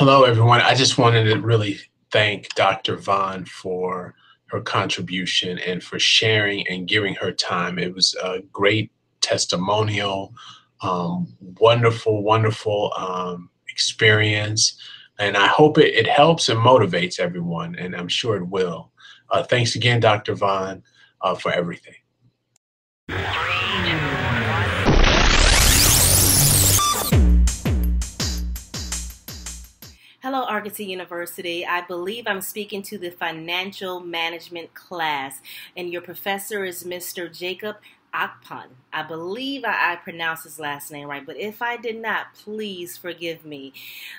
Hello, 0.00 0.24
everyone. 0.24 0.62
I 0.62 0.74
just 0.74 0.96
wanted 0.96 1.24
to 1.24 1.38
really 1.42 1.78
thank 2.10 2.54
Dr. 2.54 2.96
Vaughn 2.96 3.44
for 3.44 4.14
her 4.46 4.62
contribution 4.62 5.58
and 5.58 5.84
for 5.84 5.98
sharing 5.98 6.66
and 6.68 6.88
giving 6.88 7.14
her 7.16 7.32
time. 7.32 7.78
It 7.78 7.94
was 7.94 8.16
a 8.24 8.38
great 8.50 8.90
testimonial, 9.20 10.32
um, 10.80 11.36
wonderful, 11.60 12.22
wonderful 12.22 12.94
um, 12.96 13.50
experience. 13.68 14.80
And 15.18 15.36
I 15.36 15.48
hope 15.48 15.76
it, 15.76 15.94
it, 15.94 16.06
helps 16.06 16.48
and 16.48 16.58
motivates 16.58 17.20
everyone, 17.20 17.76
and 17.76 17.94
I'm 17.94 18.08
sure 18.08 18.38
it 18.38 18.48
will. 18.48 18.92
Uh, 19.28 19.42
thanks 19.42 19.74
again, 19.74 20.00
Dr. 20.00 20.34
Vaughn, 20.34 20.82
uh, 21.20 21.34
for 21.34 21.52
everything. 21.52 21.96
Hello, 30.22 30.42
Argosy 30.42 30.84
University. 30.84 31.64
I 31.64 31.80
believe 31.80 32.24
I'm 32.26 32.42
speaking 32.42 32.82
to 32.82 32.98
the 32.98 33.08
financial 33.08 34.00
management 34.00 34.74
class, 34.74 35.40
and 35.74 35.90
your 35.90 36.02
professor 36.02 36.62
is 36.62 36.84
Mr. 36.84 37.34
Jacob 37.34 37.76
Akpan. 38.14 38.66
I 38.92 39.02
believe 39.04 39.64
I, 39.64 39.92
I 39.92 39.96
pronounced 39.96 40.44
his 40.44 40.58
last 40.58 40.90
name 40.90 41.08
right, 41.08 41.24
but 41.24 41.36
if 41.36 41.62
I 41.62 41.76
did 41.76 42.00
not, 42.00 42.34
please 42.34 42.96
forgive 42.96 43.44
me. 43.44 43.72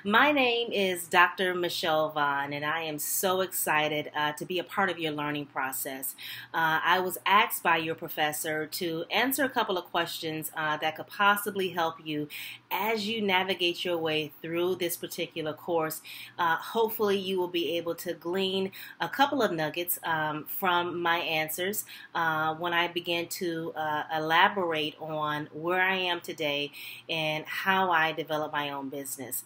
My 0.04 0.32
name 0.32 0.72
is 0.72 1.08
Dr. 1.08 1.54
Michele 1.54 2.10
Vaughn, 2.10 2.54
and 2.54 2.64
I 2.64 2.84
am 2.84 2.98
so 2.98 3.42
excited 3.42 4.12
uh, 4.16 4.32
to 4.34 4.46
be 4.46 4.60
a 4.60 4.64
part 4.64 4.90
of 4.90 4.98
your 4.98 5.12
learning 5.12 5.48
process. 5.48 6.16
Uh, 6.54 6.80
I 6.84 7.00
was 7.00 7.18
asked 7.26 7.64
by 7.64 7.78
your 7.78 7.96
professor 7.96 8.66
to 8.68 9.04
answer 9.12 9.44
a 9.44 9.50
couple 9.50 9.78
of 9.78 9.86
questions 9.86 10.52
uh, 10.56 10.78
that 10.78 10.96
could 10.96 11.08
possibly 11.08 11.70
help 11.70 11.96
you 12.04 12.30
as 12.72 13.08
you 13.08 13.22
navigate 13.22 13.84
your 13.84 13.98
way 13.98 14.32
through 14.42 14.76
this 14.76 14.96
particular 14.96 15.54
course. 15.54 16.02
Uh, 16.40 16.56
hopefully, 16.56 17.18
you 17.18 17.38
will 17.38 17.50
be 17.50 17.76
able 17.76 17.96
to 17.96 18.14
glean 18.14 18.72
a 19.02 19.10
couple 19.10 19.42
of 19.42 19.52
nuggets 19.52 20.00
um, 20.04 20.46
from 20.46 21.02
my 21.02 21.18
answers 21.18 21.84
uh, 22.16 22.56
when 22.56 22.74
I 22.74 22.88
begin 22.88 23.28
to 23.28 23.74
uh, 23.82 24.04
elaborate 24.16 24.96
on 25.00 25.50
where 25.54 25.82
I 25.82 25.96
am 25.96 26.22
today 26.22 26.72
and 27.10 27.44
how 27.46 27.90
I 27.90 28.12
develop 28.12 28.52
my 28.52 28.70
own 28.70 28.90
business. 28.90 29.44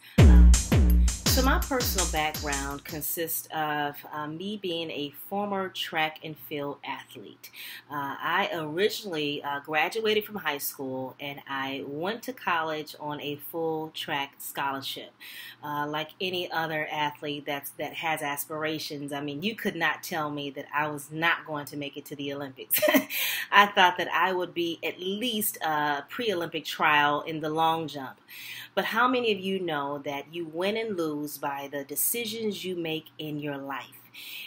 So, 1.36 1.42
my 1.42 1.60
personal 1.60 2.10
background 2.14 2.86
consists 2.86 3.50
of 3.54 3.98
uh, 4.14 4.26
me 4.26 4.56
being 4.56 4.90
a 4.90 5.14
former 5.30 5.68
track 5.68 6.20
and 6.24 6.38
field 6.38 6.78
athlete. 6.86 7.52
Uh, 7.92 8.16
I 8.18 8.50
originally 8.54 9.44
uh, 9.44 9.60
graduated 9.60 10.24
from 10.24 10.36
high 10.36 10.60
school 10.60 11.14
and 11.20 11.42
I 11.46 11.84
went 11.88 12.24
to 12.24 12.32
college 12.32 12.96
on 13.02 13.20
a 13.20 13.36
full 13.36 13.90
track 13.90 14.36
scholarship. 14.38 15.12
Uh, 15.62 15.86
like 15.86 16.12
any 16.22 16.50
other 16.54 16.88
athlete 16.90 17.44
that's, 17.46 17.72
that 17.72 17.96
has 17.96 18.22
aspirations, 18.22 19.12
I 19.12 19.20
mean, 19.20 19.44
you 19.44 19.58
could 19.58 19.76
not 19.76 20.04
tell 20.04 20.32
me 20.32 20.52
that 20.52 20.68
I 20.74 20.88
was 20.88 21.12
not 21.12 21.46
going 21.46 21.66
to 21.66 21.76
make 21.76 21.98
it 21.98 22.06
to 22.06 22.16
the 22.16 22.32
Olympics. 22.32 22.80
I 23.52 23.66
thought 23.66 23.98
that 23.98 24.08
I 24.14 24.32
would 24.32 24.54
be 24.54 24.80
at 24.86 25.02
least 25.02 25.58
a 25.58 26.06
pre 26.08 26.32
Olympic 26.32 26.64
trial 26.64 27.24
in 27.24 27.42
the 27.42 27.50
long 27.50 27.90
jump. 27.90 28.22
But 28.74 28.86
how 28.86 29.08
many 29.08 29.32
of 29.32 29.40
you 29.40 29.62
know 29.62 30.00
that 30.00 30.34
you 30.34 30.46
win 30.46 30.76
and 30.76 30.98
lose 30.98 31.25
by 31.38 31.70
the 31.72 31.84
decisions 31.84 32.64
you 32.64 32.76
make 32.76 33.06
in 33.18 33.40
your 33.40 33.58
life? 33.58 34.00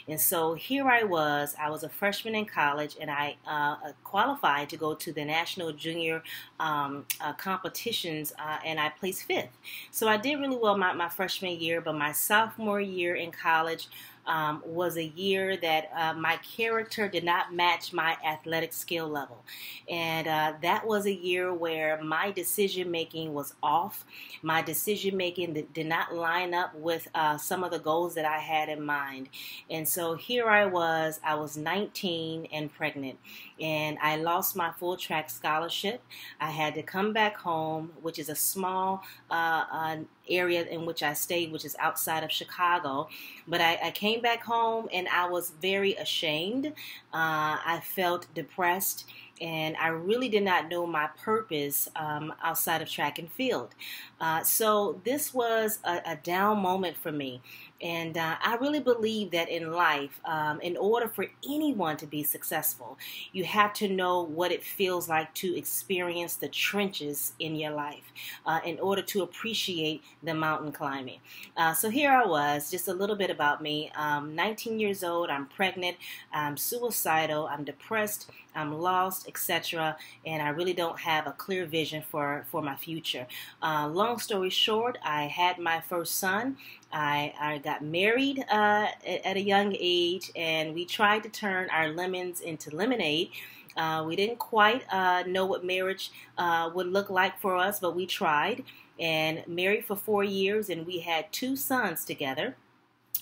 And 0.08 0.18
so 0.18 0.54
here 0.54 0.88
I 0.88 1.02
was, 1.02 1.54
I 1.60 1.68
was 1.70 1.82
a 1.82 1.88
freshman 1.88 2.34
in 2.34 2.46
college, 2.46 2.96
and 3.00 3.10
I 3.10 3.36
uh, 3.46 3.92
qualified 4.04 4.70
to 4.70 4.76
go 4.76 4.94
to 4.94 5.12
the 5.12 5.24
national 5.24 5.72
junior 5.72 6.22
um, 6.58 7.04
uh, 7.20 7.34
competitions, 7.34 8.32
uh, 8.38 8.58
and 8.64 8.80
I 8.80 8.88
placed 8.88 9.24
fifth. 9.24 9.56
So 9.90 10.08
I 10.08 10.16
did 10.16 10.40
really 10.40 10.56
well 10.56 10.76
my, 10.76 10.92
my 10.94 11.08
freshman 11.08 11.60
year, 11.60 11.80
but 11.80 11.94
my 11.94 12.12
sophomore 12.12 12.80
year 12.80 13.16
in 13.16 13.30
college, 13.30 13.88
um, 14.28 14.62
was 14.64 14.96
a 14.96 15.04
year 15.04 15.56
that 15.56 15.90
uh, 15.96 16.12
my 16.12 16.36
character 16.36 17.08
did 17.08 17.24
not 17.24 17.52
match 17.54 17.92
my 17.92 18.16
athletic 18.24 18.72
skill 18.72 19.08
level. 19.08 19.42
And 19.88 20.28
uh, 20.28 20.52
that 20.62 20.86
was 20.86 21.06
a 21.06 21.12
year 21.12 21.52
where 21.52 22.00
my 22.02 22.30
decision 22.30 22.90
making 22.90 23.34
was 23.34 23.54
off. 23.62 24.04
My 24.42 24.62
decision 24.62 25.16
making 25.16 25.66
did 25.72 25.86
not 25.86 26.14
line 26.14 26.54
up 26.54 26.74
with 26.74 27.08
uh, 27.14 27.38
some 27.38 27.64
of 27.64 27.70
the 27.70 27.78
goals 27.78 28.14
that 28.14 28.26
I 28.26 28.38
had 28.38 28.68
in 28.68 28.84
mind. 28.84 29.30
And 29.70 29.88
so 29.88 30.14
here 30.14 30.48
I 30.48 30.66
was, 30.66 31.20
I 31.24 31.34
was 31.34 31.56
19 31.56 32.48
and 32.52 32.72
pregnant, 32.72 33.18
and 33.60 33.98
I 34.02 34.16
lost 34.16 34.54
my 34.54 34.72
full 34.78 34.96
track 34.96 35.30
scholarship. 35.30 36.02
I 36.40 36.50
had 36.50 36.74
to 36.74 36.82
come 36.82 37.12
back 37.12 37.36
home, 37.36 37.92
which 38.02 38.18
is 38.18 38.28
a 38.28 38.36
small 38.36 39.02
uh, 39.30 39.64
uh, 39.72 39.96
area 40.28 40.64
in 40.64 40.86
which 40.86 41.02
I 41.02 41.12
stayed, 41.12 41.52
which 41.52 41.64
is 41.64 41.76
outside 41.78 42.22
of 42.24 42.30
Chicago. 42.30 43.08
But 43.46 43.60
I, 43.60 43.78
I 43.84 43.90
came 43.90 44.20
back 44.20 44.44
home 44.44 44.88
and 44.92 45.08
I 45.08 45.28
was 45.28 45.50
very 45.60 45.94
ashamed. 45.94 46.66
Uh, 46.66 46.72
I 47.12 47.80
felt 47.84 48.26
depressed 48.34 49.04
and 49.40 49.76
I 49.76 49.88
really 49.88 50.28
did 50.28 50.42
not 50.42 50.68
know 50.68 50.86
my 50.86 51.08
purpose 51.22 51.88
um, 51.96 52.32
outside 52.42 52.82
of 52.82 52.88
track 52.88 53.18
and 53.18 53.30
field. 53.30 53.74
Uh, 54.20 54.42
so 54.42 55.00
this 55.04 55.32
was 55.32 55.78
a, 55.84 56.00
a, 56.04 56.16
down 56.16 56.58
moment 56.58 56.96
for 56.96 57.12
me. 57.12 57.40
And 57.80 58.16
uh, 58.16 58.36
I 58.42 58.56
really 58.56 58.80
believe 58.80 59.30
that 59.30 59.48
in 59.48 59.72
life, 59.72 60.20
um, 60.24 60.60
in 60.60 60.76
order 60.76 61.08
for 61.08 61.26
anyone 61.48 61.96
to 61.98 62.06
be 62.06 62.24
successful, 62.24 62.98
you 63.32 63.44
have 63.44 63.72
to 63.74 63.88
know 63.88 64.22
what 64.22 64.50
it 64.50 64.64
feels 64.64 65.08
like 65.08 65.32
to 65.34 65.56
experience 65.56 66.34
the 66.34 66.48
trenches 66.48 67.32
in 67.38 67.54
your 67.54 67.70
life 67.70 68.12
uh, 68.44 68.60
in 68.64 68.80
order 68.80 69.02
to 69.02 69.22
appreciate 69.22 70.02
the 70.22 70.34
mountain 70.34 70.72
climbing. 70.72 71.20
Uh, 71.56 71.72
so 71.72 71.88
here 71.88 72.10
I 72.10 72.26
was, 72.26 72.70
just 72.70 72.88
a 72.88 72.94
little 72.94 73.16
bit 73.16 73.30
about 73.30 73.62
me. 73.62 73.92
I'm 73.94 74.34
19 74.34 74.80
years 74.80 75.04
old, 75.04 75.30
I'm 75.30 75.46
pregnant, 75.46 75.96
I'm 76.32 76.56
suicidal, 76.56 77.46
I'm 77.46 77.64
depressed, 77.64 78.30
I'm 78.54 78.72
lost, 78.72 79.28
etc. 79.28 79.96
And 80.26 80.42
I 80.42 80.48
really 80.50 80.72
don't 80.72 80.98
have 80.98 81.26
a 81.26 81.32
clear 81.32 81.66
vision 81.66 82.02
for, 82.02 82.44
for 82.50 82.62
my 82.62 82.76
future. 82.76 83.26
Uh, 83.62 83.88
long 83.88 84.18
story 84.18 84.50
short, 84.50 84.98
I 85.04 85.24
had 85.24 85.58
my 85.58 85.80
first 85.80 86.16
son. 86.16 86.56
I, 86.92 87.32
I 87.40 87.58
got 87.58 87.82
married 87.82 88.44
uh, 88.50 88.88
at, 89.06 89.36
a 89.36 89.40
young 89.40 89.76
age, 89.78 90.30
and 90.34 90.74
we 90.74 90.84
tried 90.84 91.22
to 91.24 91.28
turn 91.28 91.68
our 91.70 91.88
lemons 91.88 92.40
into 92.40 92.74
lemonade. 92.74 93.30
Uh, 93.76 94.04
we 94.06 94.16
didn't 94.16 94.38
quite 94.38 94.82
uh, 94.92 95.22
know 95.26 95.46
what 95.46 95.64
marriage 95.64 96.10
uh, 96.36 96.70
would 96.74 96.88
look 96.88 97.10
like 97.10 97.38
for 97.40 97.56
us, 97.56 97.78
but 97.78 97.94
we 97.94 98.06
tried 98.06 98.64
and 98.98 99.46
married 99.46 99.84
for 99.84 99.94
four 99.94 100.24
years, 100.24 100.70
and 100.70 100.86
we 100.86 100.98
had 100.98 101.30
two 101.32 101.54
sons 101.54 102.04
together 102.04 102.56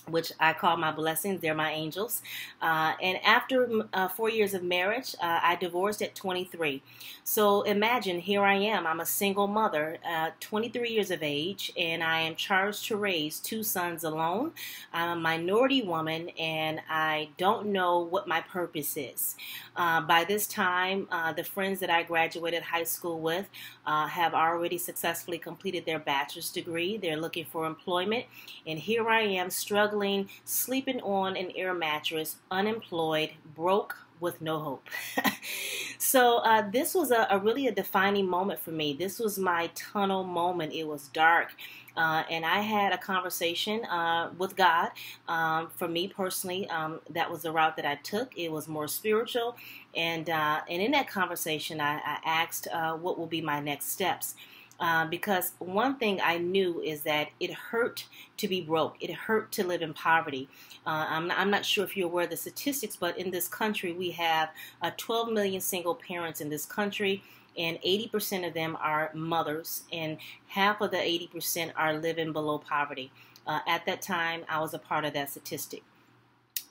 which 0.09 0.31
I 0.39 0.53
call 0.53 0.77
my 0.77 0.91
blessings. 0.91 1.41
They're 1.41 1.53
my 1.53 1.71
angels. 1.71 2.21
Uh, 2.61 2.93
and 3.01 3.17
after 3.23 3.83
uh, 3.93 4.07
four 4.07 4.29
years 4.29 4.53
of 4.53 4.63
marriage, 4.63 5.15
uh, 5.21 5.39
I 5.43 5.55
divorced 5.55 6.01
at 6.01 6.15
23. 6.15 6.81
So 7.23 7.63
imagine, 7.63 8.19
here 8.19 8.43
I 8.43 8.55
am. 8.55 8.87
I'm 8.87 9.01
a 9.01 9.05
single 9.05 9.47
mother, 9.47 9.97
uh, 10.07 10.31
23 10.39 10.89
years 10.89 11.11
of 11.11 11.21
age, 11.21 11.71
and 11.77 12.03
I 12.03 12.21
am 12.21 12.35
charged 12.35 12.85
to 12.87 12.95
raise 12.95 13.39
two 13.39 13.63
sons 13.63 14.03
alone. 14.03 14.51
I'm 14.93 15.17
a 15.17 15.21
minority 15.21 15.81
woman, 15.81 16.29
and 16.39 16.81
I 16.89 17.29
don't 17.37 17.67
know 17.67 17.99
what 17.99 18.27
my 18.27 18.41
purpose 18.41 18.95
is. 18.95 19.35
Uh, 19.75 20.01
by 20.01 20.23
this 20.23 20.47
time, 20.47 21.07
uh, 21.11 21.33
the 21.33 21.43
friends 21.43 21.79
that 21.81 21.89
I 21.89 22.03
graduated 22.03 22.63
high 22.63 22.85
school 22.85 23.19
with 23.19 23.49
have 23.85 24.33
already 24.33 24.77
successfully 24.77 25.37
completed 25.37 25.85
their 25.85 25.99
bachelor's 25.99 26.51
degree. 26.51 26.97
They're 26.97 27.17
looking 27.19 27.45
for 27.45 27.65
employment, 27.65 28.25
and 28.65 28.79
here 28.79 29.07
I 29.09 29.21
am 29.21 29.49
struggling 29.49 29.96
struggling, 29.97 30.29
sleeping 30.45 31.01
on 31.01 31.35
an 31.35 31.51
air 31.55 31.73
mattress, 31.73 32.37
unemployed, 32.51 33.31
broke, 33.55 33.97
with 34.19 34.41
no 34.41 34.59
hope. 34.59 34.89
so 35.99 36.37
uh, 36.37 36.67
this 36.71 36.95
was 36.95 37.11
a, 37.11 37.27
a, 37.29 37.37
really 37.37 37.67
a 37.67 37.71
defining 37.71 38.27
moment 38.27 38.59
for 38.59 38.71
me. 38.71 38.93
This 38.93 39.19
was 39.19 39.37
my 39.37 39.69
tunnel 39.75 40.23
moment. 40.23 40.73
It 40.73 40.87
was 40.87 41.07
dark. 41.09 41.49
Uh, 41.95 42.23
and 42.29 42.43
I 42.43 42.61
had 42.61 42.93
a 42.93 42.97
conversation 42.97 43.85
uh, 43.85 44.31
with 44.39 44.55
God. 44.55 44.89
Um, 45.27 45.69
for 45.75 45.87
me 45.87 46.07
personally, 46.07 46.67
um, 46.69 46.99
that 47.11 47.29
was 47.29 47.43
the 47.43 47.51
route 47.51 47.75
that 47.75 47.85
I 47.85 47.95
took. 47.95 48.35
It 48.35 48.51
was 48.51 48.67
more 48.67 48.87
spiritual, 48.87 49.55
and 49.95 50.29
uh, 50.29 50.61
and 50.69 50.79
in 50.79 50.91
that 50.91 51.07
conversation, 51.07 51.81
I, 51.81 51.95
I 51.95 52.19
asked 52.23 52.67
uh, 52.71 52.93
what 52.93 53.17
will 53.17 53.25
be 53.25 53.41
my 53.41 53.59
next 53.59 53.91
steps. 53.91 54.35
Uh, 54.79 55.07
because 55.07 55.53
one 55.57 55.97
thing 55.97 56.19
I 56.23 56.37
knew 56.37 56.81
is 56.81 57.01
that 57.01 57.29
it 57.39 57.51
hurt 57.51 58.05
to 58.37 58.47
be 58.47 58.61
broke. 58.61 58.95
It 59.01 59.11
hurt 59.11 59.51
to 59.53 59.65
live 59.65 59.81
in 59.81 59.93
poverty. 59.93 60.47
Uh, 60.85 61.05
I'm, 61.09 61.27
not, 61.27 61.39
I'm, 61.39 61.49
not, 61.49 61.65
sure 61.65 61.83
if 61.83 61.97
you're 61.97 62.07
aware 62.07 62.25
of 62.25 62.29
the 62.29 62.37
statistics, 62.37 62.95
but 62.95 63.17
in 63.17 63.31
this 63.31 63.47
country, 63.47 63.91
we 63.91 64.11
have 64.11 64.49
uh, 64.83 64.91
12 64.95 65.31
million 65.31 65.61
single 65.61 65.95
parents 65.95 66.41
in 66.41 66.49
this 66.49 66.65
country. 66.65 67.23
And 67.57 67.79
80% 67.81 68.47
of 68.47 68.53
them 68.53 68.77
are 68.79 69.09
mothers, 69.15 69.81
and 69.91 70.19
half 70.47 70.79
of 70.79 70.91
the 70.91 70.97
80% 70.97 71.71
are 71.75 71.97
living 71.97 72.31
below 72.31 72.59
poverty. 72.59 73.11
Uh, 73.47 73.61
at 73.67 73.83
that 73.87 74.03
time, 74.03 74.43
I 74.47 74.59
was 74.59 74.75
a 74.75 74.79
part 74.79 75.05
of 75.05 75.13
that 75.13 75.31
statistic. 75.31 75.81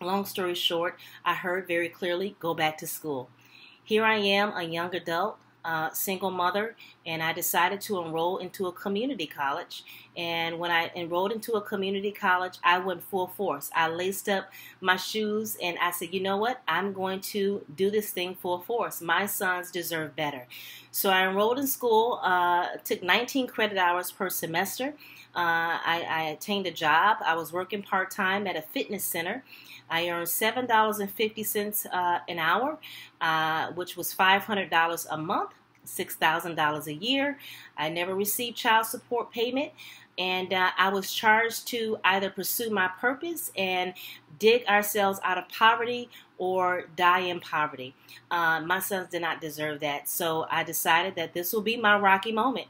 Long 0.00 0.24
story 0.24 0.54
short, 0.54 0.96
I 1.24 1.34
heard 1.34 1.66
very 1.66 1.88
clearly 1.88 2.36
go 2.38 2.54
back 2.54 2.78
to 2.78 2.86
school. 2.86 3.30
Here 3.82 4.04
I 4.04 4.16
am, 4.16 4.52
a 4.56 4.62
young 4.62 4.94
adult 4.94 5.38
uh, 5.66 5.90
single 5.90 6.30
mother, 6.30 6.76
and 7.04 7.22
I 7.22 7.32
decided 7.32 7.80
to 7.82 7.98
enroll 7.98 8.38
into 8.38 8.68
a 8.68 8.72
community 8.72 9.26
college. 9.26 9.82
And 10.16 10.58
when 10.60 10.70
I 10.70 10.92
enrolled 10.94 11.32
into 11.32 11.54
a 11.54 11.60
community 11.60 12.12
college, 12.12 12.58
I 12.62 12.78
went 12.78 13.02
full 13.02 13.26
force. 13.26 13.70
I 13.74 13.88
laced 13.88 14.28
up 14.28 14.50
my 14.80 14.96
shoes 14.96 15.56
and 15.60 15.76
I 15.82 15.90
said, 15.90 16.14
you 16.14 16.20
know 16.20 16.36
what? 16.36 16.62
I'm 16.68 16.92
going 16.92 17.20
to 17.32 17.64
do 17.74 17.90
this 17.90 18.10
thing 18.10 18.36
full 18.36 18.60
force. 18.60 19.00
My 19.02 19.26
sons 19.26 19.70
deserve 19.72 20.14
better. 20.14 20.46
So 20.92 21.10
I 21.10 21.26
enrolled 21.26 21.58
in 21.58 21.66
school, 21.66 22.20
uh, 22.22 22.68
took 22.84 23.02
19 23.02 23.48
credit 23.48 23.76
hours 23.76 24.10
per 24.12 24.30
semester. 24.30 24.94
Uh, 25.36 25.78
I, 25.84 26.06
I 26.08 26.22
attained 26.30 26.66
a 26.66 26.70
job. 26.70 27.18
I 27.24 27.34
was 27.34 27.52
working 27.52 27.82
part 27.82 28.10
time 28.10 28.46
at 28.46 28.56
a 28.56 28.62
fitness 28.62 29.04
center. 29.04 29.44
I 29.90 30.08
earned 30.08 30.28
seven 30.28 30.66
dollars 30.66 30.98
and 30.98 31.10
fifty 31.10 31.44
cents 31.44 31.86
uh, 31.92 32.20
an 32.28 32.38
hour, 32.38 32.78
uh, 33.20 33.72
which 33.72 33.96
was 33.96 34.12
five 34.12 34.42
hundred 34.42 34.70
dollars 34.70 35.06
a 35.10 35.16
month, 35.16 35.50
six 35.84 36.16
thousand 36.16 36.54
dollars 36.56 36.86
a 36.86 36.94
year. 36.94 37.38
I 37.76 37.90
never 37.90 38.14
received 38.14 38.56
child 38.56 38.86
support 38.86 39.30
payment 39.30 39.72
and 40.18 40.52
uh, 40.52 40.70
I 40.78 40.88
was 40.88 41.12
charged 41.12 41.66
to 41.68 41.98
either 42.04 42.30
pursue 42.30 42.70
my 42.70 42.88
purpose 42.88 43.52
and 43.56 43.92
dig 44.38 44.64
ourselves 44.66 45.20
out 45.22 45.38
of 45.38 45.48
poverty 45.48 46.08
or 46.38 46.84
die 46.96 47.20
in 47.20 47.40
poverty. 47.40 47.94
Uh, 48.30 48.60
my 48.60 48.78
sons 48.78 49.08
did 49.10 49.22
not 49.22 49.40
deserve 49.40 49.80
that, 49.80 50.08
so 50.08 50.46
I 50.50 50.64
decided 50.64 51.14
that 51.16 51.32
this 51.32 51.52
will 51.52 51.62
be 51.62 51.76
my 51.76 51.98
Rocky 51.98 52.32
moment. 52.32 52.66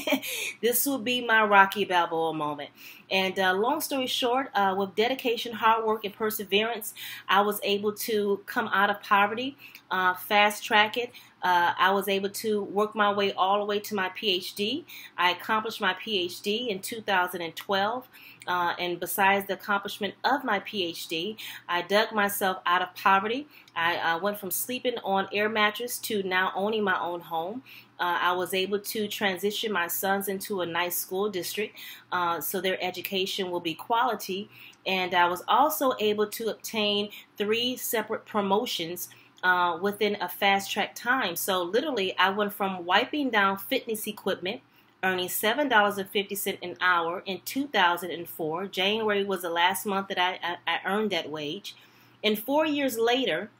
this 0.62 0.84
will 0.86 0.98
be 0.98 1.24
my 1.24 1.44
Rocky 1.44 1.84
Balboa 1.84 2.34
moment. 2.34 2.70
And 3.10 3.38
uh, 3.38 3.54
long 3.54 3.80
story 3.80 4.06
short, 4.06 4.50
uh, 4.54 4.74
with 4.76 4.94
dedication, 4.96 5.52
hard 5.52 5.84
work, 5.84 6.04
and 6.04 6.12
perseverance, 6.12 6.92
I 7.28 7.42
was 7.42 7.60
able 7.62 7.92
to 7.92 8.40
come 8.46 8.68
out 8.68 8.90
of 8.90 9.00
poverty, 9.02 9.56
uh, 9.90 10.14
fast 10.14 10.64
track 10.64 10.96
it. 10.96 11.12
Uh, 11.42 11.72
I 11.78 11.90
was 11.92 12.08
able 12.08 12.30
to 12.30 12.62
work 12.62 12.94
my 12.94 13.12
way 13.12 13.32
all 13.32 13.58
the 13.58 13.64
way 13.64 13.78
to 13.80 13.94
my 13.94 14.08
PhD. 14.10 14.84
I 15.16 15.30
accomplished 15.30 15.80
my 15.80 15.94
PhD 15.94 16.68
in 16.68 16.80
2012. 16.80 18.08
Uh, 18.46 18.74
and 18.78 19.00
besides 19.00 19.46
the 19.46 19.54
accomplishment 19.54 20.14
of 20.24 20.44
my 20.44 20.60
PhD, 20.60 21.36
I 21.68 21.82
dug 21.82 22.12
myself 22.12 22.58
out 22.64 22.80
of 22.80 22.94
poverty. 22.94 23.48
I 23.74 23.96
uh, 23.96 24.18
went 24.20 24.38
from 24.38 24.50
sleeping 24.50 24.94
on 25.04 25.28
air 25.32 25.48
mattress 25.48 25.98
to 25.98 26.22
now 26.22 26.52
owning 26.54 26.84
my 26.84 26.98
own 27.00 27.20
home. 27.20 27.62
Uh, 27.98 28.18
I 28.20 28.32
was 28.32 28.54
able 28.54 28.78
to 28.78 29.08
transition 29.08 29.72
my 29.72 29.88
sons 29.88 30.28
into 30.28 30.60
a 30.60 30.66
nice 30.66 30.96
school 30.96 31.28
district 31.28 31.78
uh, 32.12 32.40
so 32.40 32.60
their 32.60 32.82
education 32.82 33.50
will 33.50 33.60
be 33.60 33.74
quality. 33.74 34.48
And 34.86 35.14
I 35.14 35.28
was 35.28 35.42
also 35.48 35.94
able 35.98 36.28
to 36.28 36.48
obtain 36.48 37.10
three 37.36 37.76
separate 37.76 38.26
promotions 38.26 39.08
uh, 39.46 39.78
within 39.80 40.16
a 40.20 40.28
fast 40.28 40.72
track 40.72 40.92
time. 40.96 41.36
So 41.36 41.62
literally, 41.62 42.18
I 42.18 42.30
went 42.30 42.52
from 42.52 42.84
wiping 42.84 43.30
down 43.30 43.58
fitness 43.58 44.06
equipment, 44.08 44.60
earning 45.04 45.28
seven 45.28 45.68
dollars 45.68 45.98
and 45.98 46.08
fifty 46.10 46.34
cent 46.34 46.58
an 46.62 46.76
hour 46.80 47.22
in 47.26 47.40
2004. 47.44 48.66
January 48.66 49.22
was 49.24 49.42
the 49.42 49.50
last 49.50 49.86
month 49.86 50.08
that 50.08 50.18
I, 50.18 50.40
I, 50.42 50.56
I 50.66 50.80
earned 50.84 51.12
that 51.12 51.30
wage, 51.30 51.76
and 52.24 52.38
four 52.38 52.66
years 52.66 52.98
later. 52.98 53.50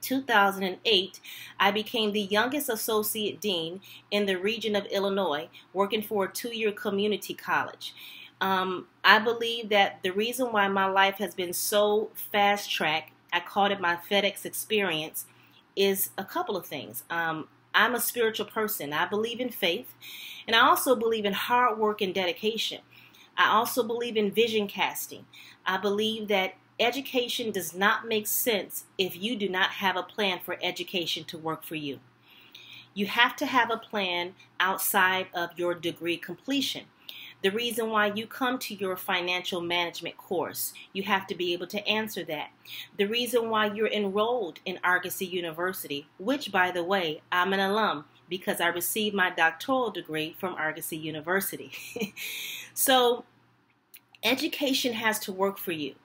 2008, 0.00 1.20
I 1.60 1.70
became 1.70 2.12
the 2.12 2.20
youngest 2.22 2.68
associate 2.68 3.40
dean 3.40 3.80
in 4.10 4.26
the 4.26 4.36
region 4.36 4.74
of 4.74 4.86
Illinois, 4.86 5.48
working 5.72 6.02
for 6.02 6.24
a 6.24 6.32
two 6.32 6.56
year 6.56 6.72
community 6.72 7.34
college. 7.34 7.94
Um, 8.40 8.86
I 9.04 9.18
believe 9.18 9.68
that 9.68 10.02
the 10.02 10.10
reason 10.10 10.52
why 10.52 10.68
my 10.68 10.86
life 10.86 11.16
has 11.18 11.34
been 11.34 11.52
so 11.52 12.10
fast 12.14 12.70
tracked 12.70 13.12
I 13.32 13.40
called 13.40 13.72
it 13.72 13.80
my 13.80 13.96
FedEx 13.96 14.44
experience, 14.44 15.26
is 15.74 16.10
a 16.18 16.24
couple 16.24 16.56
of 16.56 16.66
things. 16.66 17.04
Um, 17.10 17.48
I'm 17.74 17.94
a 17.94 18.00
spiritual 18.00 18.46
person. 18.46 18.92
I 18.92 19.06
believe 19.06 19.40
in 19.40 19.48
faith, 19.48 19.94
and 20.46 20.54
I 20.54 20.60
also 20.60 20.94
believe 20.94 21.24
in 21.24 21.32
hard 21.32 21.78
work 21.78 22.00
and 22.00 22.14
dedication. 22.14 22.80
I 23.36 23.48
also 23.48 23.82
believe 23.82 24.16
in 24.16 24.30
vision 24.30 24.68
casting. 24.68 25.24
I 25.64 25.78
believe 25.78 26.28
that 26.28 26.54
education 26.78 27.50
does 27.50 27.74
not 27.74 28.06
make 28.06 28.26
sense 28.26 28.84
if 28.98 29.16
you 29.16 29.36
do 29.36 29.48
not 29.48 29.70
have 29.70 29.96
a 29.96 30.02
plan 30.02 30.40
for 30.44 30.58
education 30.62 31.24
to 31.24 31.38
work 31.38 31.64
for 31.64 31.76
you. 31.76 32.00
You 32.94 33.06
have 33.06 33.36
to 33.36 33.46
have 33.46 33.70
a 33.70 33.78
plan 33.78 34.34
outside 34.60 35.28
of 35.32 35.58
your 35.58 35.74
degree 35.74 36.18
completion 36.18 36.84
the 37.42 37.50
reason 37.50 37.90
why 37.90 38.06
you 38.06 38.26
come 38.26 38.58
to 38.60 38.74
your 38.74 38.96
financial 38.96 39.60
management 39.60 40.16
course. 40.16 40.72
You 40.92 41.02
have 41.04 41.26
to 41.26 41.34
be 41.34 41.52
able 41.52 41.66
to 41.68 41.86
answer 41.88 42.24
that. 42.24 42.50
The 42.98 43.06
reason 43.06 43.50
why 43.50 43.66
you're 43.66 43.88
enrolled 43.88 44.60
in 44.64 44.78
Argosy 44.84 45.26
University, 45.26 46.06
which, 46.18 46.52
by 46.52 46.70
the 46.70 46.84
way, 46.84 47.20
I'm 47.32 47.52
an 47.52 47.60
alum 47.60 48.04
because 48.28 48.60
I 48.60 48.68
received 48.68 49.14
my 49.14 49.30
doctoral 49.30 49.90
degree 49.90 50.36
from 50.38 50.54
Argosy 50.54 50.96
University. 50.96 51.72
so, 52.74 53.24
education 54.22 54.92
has 54.94 55.18
to 55.20 55.32
work 55.32 55.58
for 55.58 55.72
you. 55.72 55.96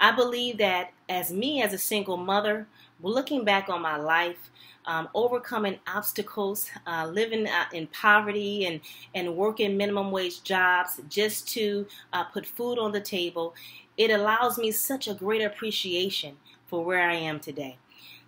I 0.00 0.10
believe 0.10 0.58
that 0.58 0.92
as 1.08 1.32
me, 1.32 1.62
as 1.62 1.72
a 1.72 1.78
single 1.78 2.16
mother, 2.16 2.66
looking 3.02 3.44
back 3.44 3.68
on 3.68 3.82
my 3.82 3.96
life, 3.96 4.50
um, 4.86 5.08
overcoming 5.14 5.78
obstacles, 5.86 6.70
uh, 6.86 7.06
living 7.06 7.46
uh, 7.46 7.64
in 7.72 7.86
poverty, 7.88 8.66
and, 8.66 8.80
and 9.14 9.36
working 9.36 9.76
minimum 9.76 10.10
wage 10.10 10.42
jobs 10.42 11.00
just 11.08 11.48
to 11.48 11.86
uh, 12.12 12.24
put 12.24 12.46
food 12.46 12.78
on 12.78 12.92
the 12.92 13.00
table, 13.00 13.54
it 13.96 14.10
allows 14.10 14.58
me 14.58 14.70
such 14.70 15.08
a 15.08 15.14
great 15.14 15.42
appreciation 15.42 16.36
for 16.66 16.84
where 16.84 17.08
I 17.08 17.14
am 17.14 17.38
today. 17.38 17.76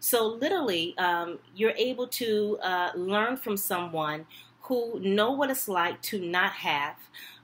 So 0.00 0.26
literally, 0.26 0.96
um, 0.98 1.38
you're 1.56 1.72
able 1.76 2.06
to 2.08 2.58
uh, 2.62 2.90
learn 2.94 3.36
from 3.36 3.56
someone 3.56 4.26
who 4.60 5.00
know 5.00 5.32
what 5.32 5.50
it's 5.50 5.68
like 5.68 6.00
to 6.02 6.20
not 6.20 6.52
have, 6.52 6.96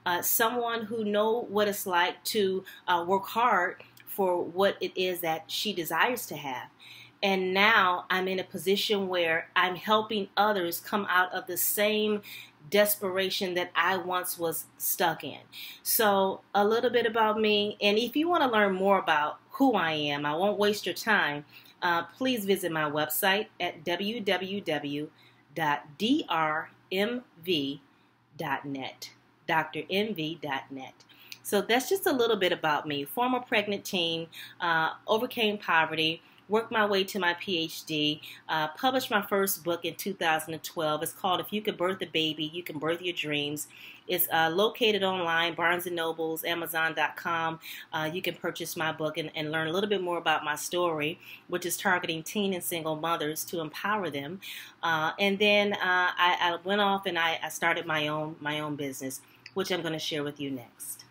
uh, 0.05 0.21
someone 0.21 0.85
who 0.85 1.03
know 1.03 1.47
what 1.49 1.67
it's 1.67 1.85
like 1.85 2.23
to 2.23 2.63
work 3.05 3.25
hard 3.25 3.83
for 4.05 4.43
what 4.43 4.75
it 4.81 4.91
is 4.95 5.21
that 5.21 5.43
she 5.47 5.73
desires 5.73 6.25
to 6.27 6.35
have. 6.35 6.67
And 7.23 7.53
now 7.53 8.05
I'm 8.09 8.27
in 8.27 8.39
a 8.39 8.43
position 8.43 9.07
where 9.07 9.47
I'm 9.55 9.75
helping 9.75 10.29
others 10.37 10.79
come 10.79 11.05
out 11.09 11.31
of 11.33 11.45
the 11.45 11.57
same 11.57 12.21
desperation 12.69 13.53
that 13.55 13.69
I 13.75 13.97
once 13.97 14.39
was 14.39 14.65
stuck 14.77 15.23
in. 15.23 15.39
So, 15.83 16.41
a 16.55 16.65
little 16.65 16.89
bit 16.89 17.05
about 17.05 17.39
me. 17.39 17.77
And 17.81 17.97
if 17.97 18.15
you 18.15 18.27
want 18.27 18.43
to 18.43 18.49
learn 18.49 18.73
more 18.73 18.97
about 18.97 19.39
who 19.51 19.73
I 19.73 19.91
am, 19.91 20.25
I 20.25 20.35
won't 20.35 20.57
waste 20.57 20.85
your 20.85 20.95
time. 20.95 21.45
Uh, 21.81 22.03
please 22.03 22.45
visit 22.45 22.71
my 22.71 22.89
website 22.89 23.47
at 23.59 23.83
www.drmv.net. 23.83 25.11
drmv.net. 29.49 30.93
So 31.43 31.61
that's 31.61 31.89
just 31.89 32.05
a 32.05 32.13
little 32.13 32.37
bit 32.37 32.51
about 32.51 32.87
me. 32.87 33.03
Former 33.03 33.39
pregnant 33.39 33.83
teen, 33.83 34.27
uh, 34.59 34.91
overcame 35.07 35.57
poverty, 35.57 36.21
worked 36.51 36.71
my 36.71 36.85
way 36.85 37.03
to 37.05 37.17
my 37.17 37.33
PhD, 37.35 38.19
uh, 38.49 38.67
published 38.69 39.09
my 39.09 39.21
first 39.21 39.63
book 39.63 39.85
in 39.85 39.95
2012. 39.95 41.03
It's 41.03 41.13
called 41.13 41.39
If 41.39 41.51
You 41.51 41.61
Could 41.61 41.77
Birth 41.77 42.01
a 42.01 42.05
Baby, 42.05 42.51
You 42.53 42.61
Can 42.61 42.77
Birth 42.77 43.01
Your 43.01 43.15
Dreams. 43.15 43.67
It's 44.07 44.27
uh, 44.33 44.51
located 44.53 45.03
online, 45.03 45.53
Barnes 45.53 45.85
& 45.85 45.91
Nobles, 45.91 46.43
Amazon.com. 46.43 47.59
Uh, 47.93 48.09
you 48.11 48.21
can 48.21 48.35
purchase 48.35 48.75
my 48.75 48.91
book 48.91 49.17
and, 49.17 49.31
and, 49.35 49.51
learn 49.51 49.69
a 49.69 49.71
little 49.71 49.89
bit 49.89 50.01
more 50.01 50.17
about 50.17 50.43
my 50.43 50.55
story, 50.55 51.17
which 51.47 51.65
is 51.65 51.77
targeting 51.77 52.21
teen 52.21 52.53
and 52.53 52.63
single 52.63 52.97
mothers 52.97 53.45
to 53.45 53.61
empower 53.61 54.09
them. 54.09 54.41
Uh, 54.83 55.11
and 55.17 55.39
then 55.39 55.73
uh, 55.73 55.77
I, 55.81 56.37
I, 56.41 56.57
went 56.65 56.81
off 56.81 57.05
and 57.05 57.17
I, 57.17 57.39
I 57.41 57.47
started 57.47 57.85
my 57.85 58.09
own 58.09 58.35
my 58.41 58.59
own 58.59 58.75
business, 58.75 59.21
which 59.53 59.71
I'm 59.71 59.81
going 59.81 59.93
to 59.93 59.99
share 59.99 60.23
with 60.23 60.41
you 60.41 60.51
next. 60.51 61.05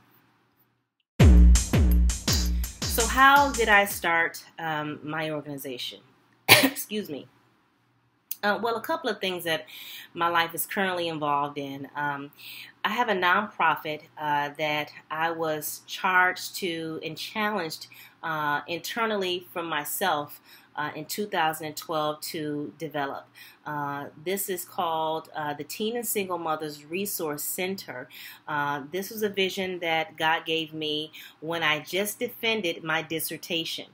So, 3.00 3.06
how 3.06 3.50
did 3.52 3.70
I 3.70 3.86
start 3.86 4.44
um, 4.58 5.00
my 5.02 5.30
organization? 5.30 6.00
Excuse 6.62 7.08
me. 7.08 7.28
Uh, 8.42 8.58
well, 8.62 8.76
a 8.76 8.80
couple 8.82 9.08
of 9.08 9.22
things 9.22 9.42
that 9.44 9.64
my 10.12 10.28
life 10.28 10.54
is 10.54 10.66
currently 10.66 11.08
involved 11.08 11.56
in. 11.56 11.88
Um, 11.96 12.30
I 12.84 12.90
have 12.90 13.08
a 13.08 13.14
nonprofit 13.14 14.02
uh, 14.18 14.50
that 14.58 14.90
I 15.10 15.30
was 15.30 15.80
charged 15.86 16.56
to 16.56 17.00
and 17.02 17.16
challenged 17.16 17.86
uh, 18.22 18.60
internally 18.66 19.46
from 19.50 19.64
myself 19.64 20.42
uh, 20.76 20.90
in 20.94 21.04
2012 21.04 22.20
to 22.20 22.72
develop. 22.78 23.26
Uh, 23.66 24.06
this 24.24 24.48
is 24.48 24.64
called 24.64 25.28
uh, 25.34 25.54
the 25.54 25.64
Teen 25.64 25.96
and 25.96 26.06
Single 26.06 26.38
Mothers 26.38 26.84
Resource 26.84 27.42
Center. 27.42 28.08
Uh, 28.48 28.82
this 28.90 29.10
was 29.10 29.22
a 29.22 29.28
vision 29.28 29.78
that 29.80 30.16
God 30.16 30.44
gave 30.44 30.72
me 30.72 31.12
when 31.40 31.62
I 31.62 31.80
just 31.80 32.18
defended 32.18 32.82
my 32.82 33.02
dissertation. 33.02 33.86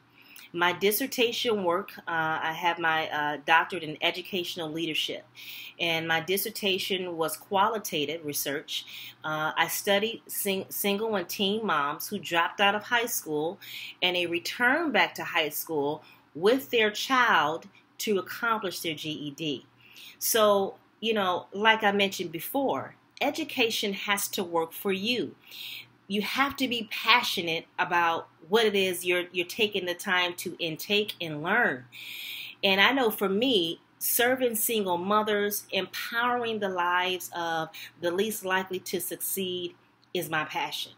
My 0.53 0.73
dissertation 0.73 1.65
work, 1.65 1.91
uh, 1.99 2.03
I 2.07 2.53
have 2.53 2.79
my 2.79 3.11
uh, 3.11 3.39
doctorate 3.45 3.83
in 3.83 3.99
educational 4.01 4.71
leadership, 4.71 5.27
and 5.79 6.09
my 6.09 6.21
dissertation 6.21 7.17
was 7.19 7.37
qualitative 7.37 8.25
research. 8.25 8.87
I 9.23 9.67
studied 9.67 10.23
sing- 10.29 10.67
single 10.71 11.17
and 11.17 11.29
teen 11.29 11.67
moms 11.67 12.09
who 12.09 12.19
dropped 12.19 12.61
out 12.61 12.75
of 12.77 12.85
high 12.85 13.07
school 13.07 13.59
and 14.01 14.15
they 14.15 14.27
returned 14.27 14.93
back 14.93 15.15
to 15.17 15.25
high 15.25 15.49
school 15.49 16.05
with 16.37 16.71
their 16.71 16.93
child 16.93 17.67
to 17.99 18.19
accomplish 18.19 18.81
their 18.81 18.95
GED. 18.95 19.67
So 20.21 20.77
you 21.01 21.13
know, 21.13 21.47
like 21.53 21.83
I 21.83 21.93
mentioned 21.93 22.33
before, 22.33 22.95
education 23.21 23.93
has 23.93 24.29
to 24.29 24.45
work 24.45 24.73
for 24.73 24.93
you. 24.93 25.35
You 26.09 26.23
have 26.23 26.57
to 26.57 26.69
be 26.69 26.89
passionate 26.91 27.67
about 27.79 28.29
what 28.49 28.65
it 28.65 28.77
is 28.77 29.05
you're 29.05 29.25
you're 29.33 29.47
taking 29.47 29.87
the 29.87 29.95
time 29.95 30.35
to 30.35 30.57
intake 30.59 31.15
and 31.21 31.43
learn. 31.43 31.85
And 32.63 32.81
I 32.81 32.93
know 32.93 33.11
for 33.11 33.29
me, 33.29 33.81
serving 33.99 34.55
single 34.55 34.99
mothers, 34.99 35.65
empowering 35.71 36.61
the 36.61 36.69
lives 36.69 37.31
of 37.37 37.71
the 38.01 38.11
least 38.11 38.45
likely 38.45 38.79
to 38.81 39.01
succeed 39.01 39.75
is 40.17 40.31
my 40.31 40.45
passion. 40.45 40.93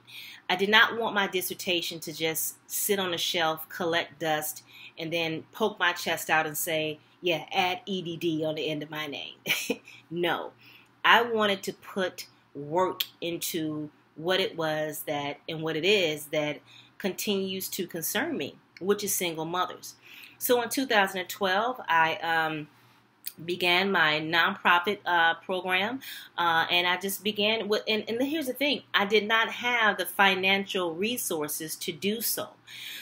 I 0.51 0.57
did 0.57 0.71
not 0.71 0.99
want 0.99 1.15
my 1.15 1.27
dissertation 1.27 2.01
to 2.01 2.13
just 2.13 2.57
sit 2.71 2.99
on 2.99 3.13
a 3.13 3.19
shelf, 3.19 3.69
collect 3.69 4.19
dust, 4.19 4.63
and 4.99 5.13
then 5.13 5.45
poke 5.53 5.79
my 5.79 5.93
chest 5.93 6.31
out 6.31 6.47
and 6.47 6.57
say, 6.57 6.99
yeah, 7.21 7.45
add 7.53 7.81
EDD 7.89 8.45
on 8.45 8.55
the 8.55 8.69
end 8.69 8.83
of 8.83 8.91
my 8.91 9.07
name. 9.07 9.35
no, 10.11 10.53
I 11.05 11.23
wanted 11.23 11.63
to 11.65 11.73
put 11.73 12.27
work 12.55 13.03
into 13.21 13.91
what 14.17 14.41
it 14.41 14.57
was 14.57 15.05
that 15.07 15.39
and 15.49 15.63
what 15.63 15.77
it 15.77 15.85
is 15.85 16.27
that 16.27 16.61
continues 16.97 17.69
to 17.69 17.87
concern 17.87 18.37
me, 18.37 18.57
which 18.81 19.05
is 19.05 19.15
single 19.15 19.45
mothers. 19.45 19.95
So 20.39 20.63
in 20.63 20.69
2012, 20.69 21.81
I 21.89 22.17
um, 22.17 22.69
began 23.45 23.91
my 23.93 24.21
nonprofit 24.21 24.99
uh, 25.07 25.35
program, 25.35 26.01
uh, 26.37 26.67
and 26.71 26.87
I 26.87 26.97
just 26.97 27.23
began 27.23 27.69
with. 27.69 27.83
And, 27.87 28.05
and 28.09 28.21
here's 28.23 28.47
the 28.47 28.53
thing: 28.53 28.83
I 28.95 29.05
did 29.07 29.27
not 29.27 29.49
have 29.51 29.99
the 29.99 30.07
financial 30.07 30.95
resources 30.95 31.77
to 31.77 31.93
do 31.93 32.21
so. 32.21 32.49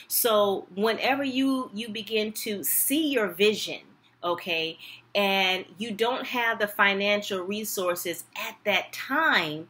So 0.08 0.66
whenever 0.74 1.24
you 1.24 1.70
you 1.74 1.88
begin 1.88 2.32
to 2.32 2.62
see 2.64 3.08
your 3.08 3.28
vision, 3.28 3.80
okay, 4.22 4.78
and 5.14 5.64
you 5.78 5.92
don't 5.92 6.26
have 6.26 6.58
the 6.58 6.68
financial 6.68 7.40
resources 7.40 8.24
at 8.36 8.56
that 8.64 8.92
time, 8.92 9.68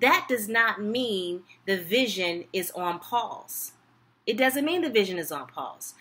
that 0.00 0.26
does 0.28 0.48
not 0.48 0.82
mean 0.82 1.42
the 1.66 1.76
vision 1.76 2.44
is 2.52 2.70
on 2.72 2.98
pause. 2.98 3.72
It 4.26 4.36
doesn't 4.36 4.64
mean 4.64 4.82
the 4.82 4.90
vision 4.90 5.18
is 5.18 5.32
on 5.32 5.46
pause. 5.46 5.94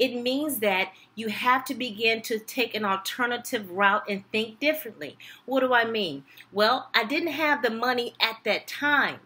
It 0.00 0.14
means 0.14 0.60
that 0.60 0.92
you 1.14 1.28
have 1.28 1.64
to 1.66 1.74
begin 1.74 2.22
to 2.22 2.38
take 2.38 2.74
an 2.74 2.86
alternative 2.86 3.70
route 3.70 4.02
and 4.08 4.24
think 4.32 4.58
differently. 4.58 5.18
What 5.44 5.60
do 5.60 5.74
I 5.74 5.84
mean? 5.84 6.24
Well, 6.50 6.88
I 6.94 7.04
didn't 7.04 7.34
have 7.34 7.62
the 7.62 7.70
money 7.70 8.14
at 8.18 8.38
that 8.44 8.66
time, 8.66 9.20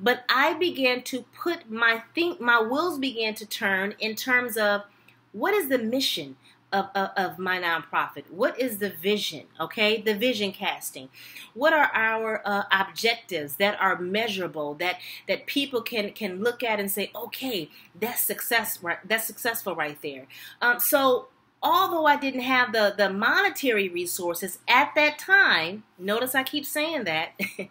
but 0.00 0.24
I 0.30 0.54
began 0.54 1.02
to 1.02 1.26
put 1.34 1.70
my 1.70 2.02
think 2.14 2.40
my 2.40 2.60
wheels 2.62 2.98
began 2.98 3.34
to 3.34 3.46
turn 3.46 3.94
in 3.98 4.16
terms 4.16 4.56
of 4.56 4.84
what 5.32 5.52
is 5.52 5.68
the 5.68 5.78
mission? 5.78 6.36
Of, 6.74 6.90
of, 6.94 7.10
of, 7.16 7.38
my 7.38 7.58
nonprofit? 7.58 8.24
What 8.30 8.60
is 8.60 8.78
the 8.78 8.90
vision? 8.90 9.44
Okay, 9.60 10.02
the 10.02 10.14
vision 10.14 10.52
casting. 10.52 11.08
What 11.54 11.72
are 11.72 11.90
our 11.94 12.42
uh, 12.44 12.64
objectives 12.70 13.56
that 13.56 13.80
are 13.80 13.98
measurable 13.98 14.74
that 14.74 14.98
that 15.28 15.46
people 15.46 15.80
can 15.80 16.10
can 16.12 16.42
look 16.42 16.62
at 16.62 16.80
and 16.80 16.90
say, 16.90 17.10
okay, 17.14 17.70
that's 17.98 18.20
success. 18.20 18.82
Right, 18.82 18.98
that's 19.08 19.26
successful 19.26 19.74
right 19.74 20.00
there. 20.02 20.26
Um, 20.60 20.80
so 20.80 21.28
although 21.62 22.06
I 22.06 22.16
didn't 22.16 22.42
have 22.42 22.72
the 22.72 22.94
the 22.96 23.10
monetary 23.10 23.88
resources 23.88 24.58
at 24.68 24.94
that 24.96 25.18
time, 25.18 25.84
notice 25.98 26.34
I 26.34 26.42
keep 26.42 26.66
saying 26.66 27.04
that. 27.04 27.38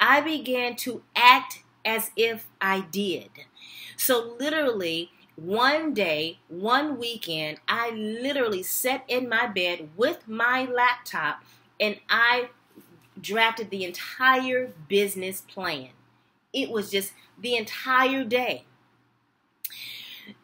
I 0.00 0.20
began 0.20 0.76
to 0.76 1.02
act 1.14 1.62
as 1.84 2.10
if 2.16 2.46
I 2.60 2.80
did. 2.80 3.30
So 3.96 4.36
literally 4.38 5.10
one 5.36 5.92
day, 5.92 6.38
one 6.48 6.98
weekend, 6.98 7.60
I 7.68 7.90
literally 7.90 8.62
sat 8.62 9.04
in 9.06 9.28
my 9.28 9.46
bed 9.46 9.90
with 9.96 10.26
my 10.26 10.64
laptop 10.64 11.42
and 11.78 12.00
I 12.08 12.48
drafted 13.20 13.70
the 13.70 13.84
entire 13.84 14.72
business 14.88 15.42
plan. 15.42 15.90
It 16.52 16.70
was 16.70 16.90
just 16.90 17.12
the 17.38 17.54
entire 17.56 18.24
day. 18.24 18.64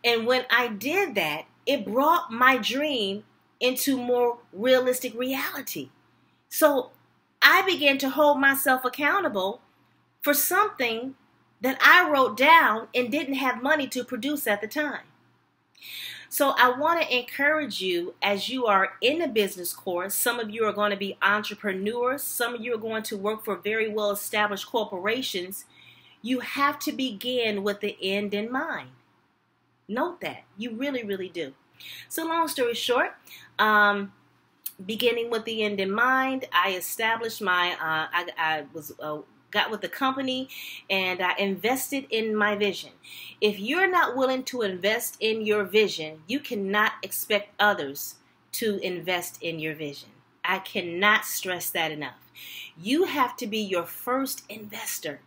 And 0.05 0.27
when 0.27 0.45
I 0.51 0.69
did 0.69 1.15
that, 1.15 1.47
it 1.67 1.87
brought 1.87 2.31
my 2.31 2.59
dream 2.59 3.25
into 3.61 3.97
more 3.97 4.39
realistic 4.53 5.15
reality. 5.15 5.91
So 6.49 6.91
I 7.41 7.63
began 7.63 7.99
to 7.99 8.11
hold 8.11 8.41
myself 8.41 8.85
accountable 8.85 9.63
for 10.21 10.35
something 10.35 11.15
that 11.63 11.79
I 11.81 12.09
wrote 12.11 12.37
down 12.37 12.89
and 12.95 13.11
didn't 13.11 13.35
have 13.35 13.63
money 13.63 13.87
to 13.89 14.05
produce 14.05 14.47
at 14.47 14.61
the 14.61 14.67
time. 14.67 15.03
So 16.29 16.55
I 16.57 16.71
want 16.71 17.03
to 17.03 17.15
encourage 17.15 17.83
you 17.83 18.15
as 18.23 18.49
you 18.49 18.67
are 18.67 18.95
in 19.01 19.19
the 19.19 19.29
business 19.29 19.73
course. 19.73 20.15
Some 20.15 20.41
of 20.41 20.51
you 20.51 20.65
are 20.65 20.73
going 20.73 20.91
to 20.91 20.97
be 20.97 21.19
entrepreneurs, 21.21 22.23
some 22.23 22.55
of 22.55 22.63
you 22.63 22.75
are 22.75 22.79
going 22.79 23.03
to 23.05 23.17
work 23.17 23.45
for 23.45 23.57
very 23.57 23.89
well 23.89 24.11
established 24.11 24.67
corporations. 24.67 25.67
You 26.23 26.41
have 26.41 26.79
to 26.81 26.93
begin 26.93 27.63
with 27.63 27.81
the 27.81 27.97
end 28.01 28.33
in 28.33 28.51
mind. 28.51 28.91
Note 29.89 30.21
that. 30.23 30.45
You 30.57 30.75
really, 30.75 31.05
really 31.05 31.29
do. 31.29 31.53
So, 32.09 32.25
long 32.25 32.49
story 32.49 32.75
short, 32.75 33.15
um, 33.59 34.13
beginning 34.87 35.31
with 35.31 35.45
the 35.45 35.63
end 35.63 35.81
in 35.81 35.91
mind, 35.91 36.47
I 36.53 36.77
established 36.77 37.43
my, 37.43 37.73
uh, 37.73 38.09
I, 38.11 38.29
I 38.39 38.65
was 38.73 38.93
uh, 39.01 39.19
got 39.53 39.71
with 39.71 39.83
the 39.83 39.89
company 39.89 40.49
and 40.91 41.21
I 41.23 41.37
invested 41.37 42.07
in 42.11 42.35
my 42.35 42.57
vision. 42.57 42.91
If 43.41 43.61
you're 43.61 43.91
not 43.91 44.17
willing 44.17 44.43
to 44.45 44.63
invest 44.63 45.17
in 45.21 45.47
your 45.47 45.65
vision, 45.65 46.23
you 46.27 46.41
cannot 46.41 46.93
expect 47.03 47.55
others 47.61 48.17
to 48.53 48.79
invest 48.79 49.41
in 49.43 49.61
your 49.61 49.75
vision. 49.75 50.09
I 50.45 50.59
cannot 50.59 51.25
stress 51.25 51.71
that 51.71 51.93
enough. 51.93 52.19
You 52.81 53.05
have 53.05 53.37
to 53.37 53.47
be 53.47 53.59
your 53.59 53.85
first 53.85 54.43
investor. 54.49 55.21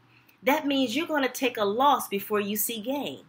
That 0.43 0.67
means 0.67 0.95
you're 0.95 1.07
going 1.07 1.23
to 1.23 1.29
take 1.29 1.57
a 1.57 1.65
loss 1.65 2.07
before 2.07 2.39
you 2.39 2.57
see 2.57 2.81
gain. 2.81 3.23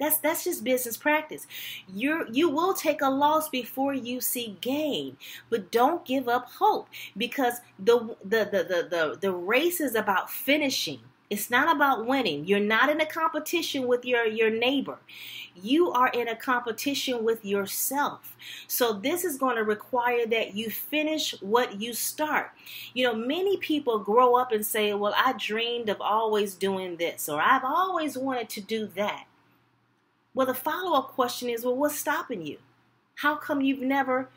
That's 0.00 0.16
that's 0.16 0.44
just 0.44 0.64
business 0.64 0.96
practice. 0.96 1.46
You 1.94 2.26
you 2.32 2.48
will 2.48 2.74
take 2.74 3.02
a 3.02 3.10
loss 3.10 3.48
before 3.50 3.94
you 3.94 4.20
see 4.20 4.56
gain, 4.60 5.18
but 5.50 5.70
don't 5.70 6.04
give 6.06 6.26
up 6.28 6.46
hope 6.58 6.88
because 7.16 7.60
the 7.78 8.16
the 8.24 8.48
the 8.50 8.64
the 8.64 8.88
the, 8.90 9.18
the 9.20 9.32
race 9.32 9.80
is 9.80 9.94
about 9.94 10.30
finishing. 10.30 11.00
It's 11.28 11.48
not 11.48 11.74
about 11.74 12.06
winning. 12.06 12.44
You're 12.46 12.58
not 12.58 12.90
in 12.90 13.00
a 13.00 13.06
competition 13.06 13.86
with 13.86 14.04
your, 14.04 14.26
your 14.26 14.50
neighbor. 14.50 14.98
You 15.54 15.92
are 15.92 16.08
in 16.08 16.26
a 16.26 16.34
competition 16.34 17.22
with 17.22 17.44
yourself. 17.44 18.36
So, 18.66 18.92
this 18.94 19.24
is 19.24 19.38
going 19.38 19.54
to 19.54 19.62
require 19.62 20.26
that 20.26 20.54
you 20.54 20.70
finish 20.70 21.40
what 21.40 21.80
you 21.80 21.92
start. 21.92 22.50
You 22.94 23.04
know, 23.04 23.14
many 23.14 23.58
people 23.58 24.00
grow 24.00 24.34
up 24.34 24.50
and 24.50 24.66
say, 24.66 24.92
Well, 24.92 25.14
I 25.16 25.34
dreamed 25.34 25.88
of 25.88 26.00
always 26.00 26.54
doing 26.54 26.96
this, 26.96 27.28
or 27.28 27.40
I've 27.40 27.64
always 27.64 28.18
wanted 28.18 28.48
to 28.50 28.60
do 28.60 28.88
that. 28.96 29.26
Well, 30.34 30.46
the 30.46 30.54
follow 30.54 30.96
up 30.96 31.08
question 31.08 31.48
is, 31.48 31.64
well, 31.64 31.76
what's 31.76 31.98
stopping 31.98 32.46
you? 32.46 32.58
How 33.16 33.36
come 33.36 33.60
you've 33.60 33.80
never? 33.80 34.28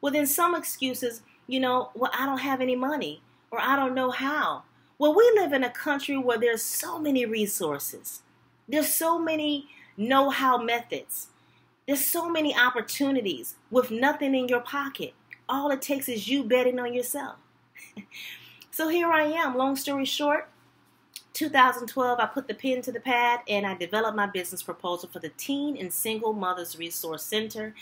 Well, 0.00 0.12
then 0.12 0.26
some 0.26 0.54
excuses, 0.54 1.22
you 1.46 1.60
know, 1.60 1.90
well, 1.94 2.10
I 2.16 2.26
don't 2.26 2.38
have 2.38 2.60
any 2.60 2.76
money 2.76 3.22
or 3.50 3.60
I 3.60 3.76
don't 3.76 3.94
know 3.94 4.10
how. 4.10 4.62
Well, 4.98 5.14
we 5.14 5.30
live 5.34 5.52
in 5.52 5.64
a 5.64 5.70
country 5.70 6.16
where 6.16 6.38
there's 6.38 6.62
so 6.62 6.98
many 6.98 7.24
resources. 7.26 8.22
There's 8.68 8.92
so 8.92 9.18
many 9.18 9.66
know 9.96 10.30
how 10.30 10.58
methods. 10.58 11.28
There's 11.86 12.06
so 12.06 12.28
many 12.28 12.54
opportunities 12.54 13.56
with 13.70 13.90
nothing 13.90 14.34
in 14.34 14.48
your 14.48 14.60
pocket. 14.60 15.14
All 15.48 15.70
it 15.70 15.82
takes 15.82 16.08
is 16.08 16.28
you 16.28 16.44
betting 16.44 16.78
on 16.78 16.94
yourself. 16.94 17.36
so 18.70 18.88
here 18.88 19.10
I 19.10 19.24
am, 19.24 19.56
long 19.56 19.74
story 19.74 20.04
short, 20.04 20.48
2012, 21.32 22.18
I 22.18 22.26
put 22.26 22.48
the 22.48 22.54
pen 22.54 22.82
to 22.82 22.92
the 22.92 23.00
pad 23.00 23.40
and 23.48 23.66
I 23.66 23.74
developed 23.74 24.16
my 24.16 24.26
business 24.26 24.62
proposal 24.62 25.08
for 25.12 25.20
the 25.20 25.28
Teen 25.30 25.76
and 25.76 25.92
Single 25.92 26.32
Mothers 26.32 26.76
Resource 26.78 27.22
Center. 27.22 27.74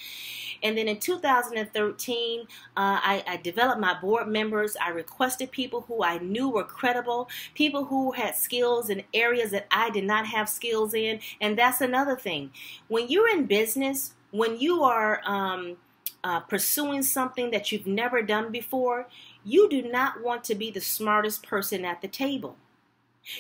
And 0.63 0.77
then 0.77 0.87
in 0.87 0.99
2013, 0.99 2.41
uh, 2.41 2.45
I, 2.77 3.25
I, 3.27 3.37
developed 3.39 3.81
my 3.81 3.99
board 3.99 4.29
members. 4.29 4.77
I 4.81 4.91
requested 4.91 5.51
people 5.51 5.83
who 5.83 6.05
I 6.05 6.19
knew 6.19 6.51
were 6.51 6.65
credible, 6.65 7.29
people 7.55 7.85
who 7.85 8.13
had 8.13 8.37
skills 8.37 8.91
in 8.91 9.03
areas 9.15 9.51
that 9.53 9.67
I 9.71 9.91
did 9.91 10.05
not 10.05 10.27
have 10.27 10.49
skills 10.49 10.95
in. 10.95 11.21
And 11.41 11.59
that's 11.59 11.81
another 11.81 12.17
thing. 12.17 12.51
When 12.89 13.09
you're 13.09 13.31
in 13.31 13.47
business, 13.47 14.15
when 14.31 14.61
you 14.61 14.83
are 14.83 15.23
um, 15.25 15.77
uh, 16.23 16.41
pursuing 16.41 17.03
something 17.03 17.51
that 17.51 17.73
you've 17.73 17.87
never 17.87 18.23
done 18.23 18.53
before, 18.53 19.09
you 19.45 19.69
do 19.69 19.83
not 19.83 20.23
want 20.23 20.45
to 20.45 20.55
be 20.55 20.71
the 20.71 20.81
smartest 20.81 21.43
person 21.43 21.85
at 21.85 22.03
the 22.03 22.09
table. 22.09 22.57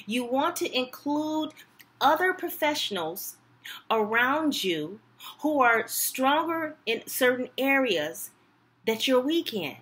You 0.07 0.25
want 0.25 0.57
to 0.57 0.77
include 0.77 1.53
other 2.01 2.33
professionals 2.33 3.37
around 3.91 4.63
you 4.65 5.01
who 5.41 5.61
are 5.61 5.87
stronger 5.89 6.77
in 6.87 7.07
certain 7.07 7.49
areas 7.59 8.31
that 8.87 9.07
you're 9.07 9.21
weak 9.21 9.53
in 9.53 9.77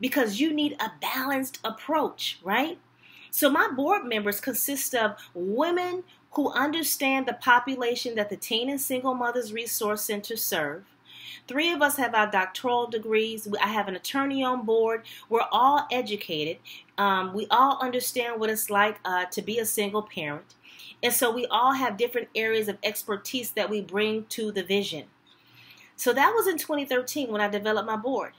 because 0.00 0.40
you 0.40 0.52
need 0.52 0.76
a 0.78 0.92
balanced 1.00 1.58
approach, 1.64 2.38
right? 2.42 2.78
So, 3.30 3.50
my 3.50 3.68
board 3.68 4.04
members 4.04 4.40
consist 4.40 4.94
of 4.94 5.16
women 5.34 6.04
who 6.32 6.50
understand 6.52 7.26
the 7.26 7.34
population 7.34 8.14
that 8.14 8.30
the 8.30 8.36
Teen 8.36 8.68
and 8.68 8.80
Single 8.80 9.14
Mothers 9.14 9.52
Resource 9.52 10.02
Center 10.02 10.36
serve. 10.36 10.84
Three 11.48 11.72
of 11.72 11.82
us 11.82 11.96
have 11.96 12.14
our 12.14 12.30
doctoral 12.30 12.86
degrees. 12.86 13.48
I 13.62 13.68
have 13.68 13.88
an 13.88 13.96
attorney 13.96 14.42
on 14.42 14.64
board. 14.64 15.04
We're 15.28 15.46
all 15.52 15.86
educated. 15.90 16.58
Um, 16.98 17.34
we 17.34 17.46
all 17.50 17.78
understand 17.80 18.40
what 18.40 18.50
it's 18.50 18.70
like 18.70 18.98
uh, 19.04 19.26
to 19.26 19.42
be 19.42 19.58
a 19.58 19.66
single 19.66 20.02
parent. 20.02 20.54
And 21.02 21.12
so 21.12 21.30
we 21.30 21.46
all 21.46 21.72
have 21.72 21.96
different 21.96 22.28
areas 22.34 22.68
of 22.68 22.78
expertise 22.82 23.50
that 23.52 23.68
we 23.68 23.80
bring 23.80 24.24
to 24.30 24.50
the 24.50 24.62
vision. 24.62 25.04
So 25.96 26.12
that 26.12 26.32
was 26.34 26.46
in 26.46 26.58
2013 26.58 27.30
when 27.30 27.40
I 27.40 27.48
developed 27.48 27.86
my 27.86 27.96
board. 27.96 28.32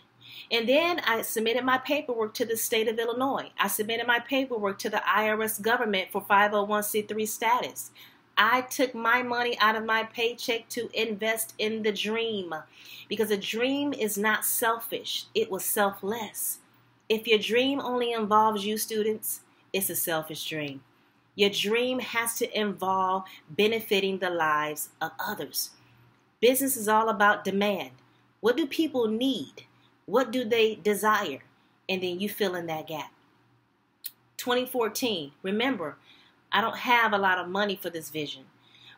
And 0.51 0.67
then 0.67 0.99
I 1.01 1.21
submitted 1.23 1.63
my 1.63 1.77
paperwork 1.79 2.33
to 2.35 2.45
the 2.45 2.55
state 2.55 2.87
of 2.87 2.99
Illinois. 2.99 3.51
I 3.59 3.67
submitted 3.67 4.07
my 4.07 4.19
paperwork 4.19 4.79
to 4.79 4.89
the 4.89 5.01
IRS 5.07 5.61
government 5.61 6.09
for 6.11 6.21
501c3 6.21 7.27
status. 7.27 7.91
I 8.37 8.61
took 8.61 8.93
my 8.93 9.23
money 9.23 9.57
out 9.59 9.75
of 9.75 9.85
my 9.85 10.03
paycheck 10.03 10.69
to 10.69 10.89
invest 10.93 11.55
in 11.57 11.81
the 11.81 11.91
dream 11.91 12.53
because 13.09 13.31
a 13.31 13.37
dream 13.37 13.93
is 13.93 14.17
not 14.17 14.45
selfish, 14.45 15.25
it 15.33 15.49
was 15.49 15.65
selfless. 15.65 16.59
If 17.09 17.25
your 17.25 17.39
dream 17.39 17.79
only 17.79 18.11
involves 18.11 18.65
you, 18.65 18.77
students, 18.77 19.41
it's 19.73 19.89
a 19.89 19.95
selfish 19.95 20.47
dream. 20.47 20.81
Your 21.35 21.49
dream 21.49 21.99
has 21.99 22.35
to 22.35 22.59
involve 22.59 23.23
benefiting 23.49 24.19
the 24.19 24.29
lives 24.29 24.89
of 25.01 25.11
others. 25.19 25.71
Business 26.41 26.75
is 26.75 26.87
all 26.87 27.09
about 27.09 27.43
demand. 27.43 27.91
What 28.41 28.57
do 28.57 28.67
people 28.67 29.07
need? 29.07 29.63
What 30.05 30.31
do 30.31 30.43
they 30.43 30.75
desire? 30.75 31.43
And 31.89 32.03
then 32.03 32.19
you 32.19 32.29
fill 32.29 32.55
in 32.55 32.67
that 32.67 32.87
gap. 32.87 33.11
2014, 34.37 35.31
remember, 35.41 35.97
I 36.57 36.61
don't 36.61 36.77
have 36.77 37.13
a 37.13 37.19
lot 37.19 37.37
of 37.37 37.49
money 37.49 37.75
for 37.75 37.91
this 37.91 38.09
vision. 38.09 38.45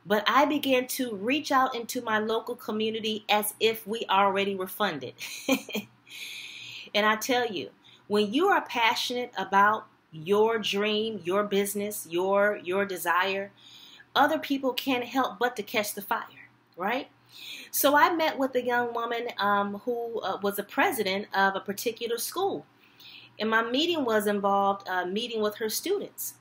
But 0.05 0.23
I 0.25 0.45
began 0.45 0.87
to 0.87 1.13
reach 1.13 1.51
out 1.51 1.75
into 1.75 2.01
my 2.01 2.17
local 2.17 2.55
community 2.55 3.25
as 3.27 3.53
if 3.59 3.85
we 3.85 4.05
already 4.09 4.55
were 4.55 4.65
funded. 4.65 5.13
and 6.95 7.05
I 7.05 7.17
tell 7.17 7.47
you, 7.47 7.71
when 8.07 8.33
you 8.33 8.47
are 8.47 8.61
passionate 8.61 9.33
about 9.37 9.87
your 10.13 10.57
dream, 10.57 11.19
your 11.25 11.43
business, 11.43 12.07
your 12.09 12.61
your 12.63 12.85
desire, 12.85 13.51
other 14.15 14.39
people 14.39 14.71
can't 14.71 15.03
help 15.03 15.37
but 15.37 15.57
to 15.57 15.61
catch 15.61 15.95
the 15.95 16.01
fire, 16.01 16.47
right? 16.77 17.09
So 17.71 17.93
I 17.93 18.15
met 18.15 18.39
with 18.39 18.55
a 18.55 18.63
young 18.63 18.93
woman 18.93 19.27
um, 19.37 19.81
who 19.83 20.21
uh, 20.21 20.37
was 20.41 20.59
a 20.59 20.63
president 20.63 21.27
of 21.35 21.57
a 21.57 21.59
particular 21.59 22.19
school, 22.19 22.65
and 23.37 23.49
my 23.49 23.69
meeting 23.69 24.05
was 24.05 24.27
involved 24.27 24.87
uh, 24.87 25.05
meeting 25.05 25.41
with 25.41 25.57
her 25.57 25.69
students. 25.69 26.35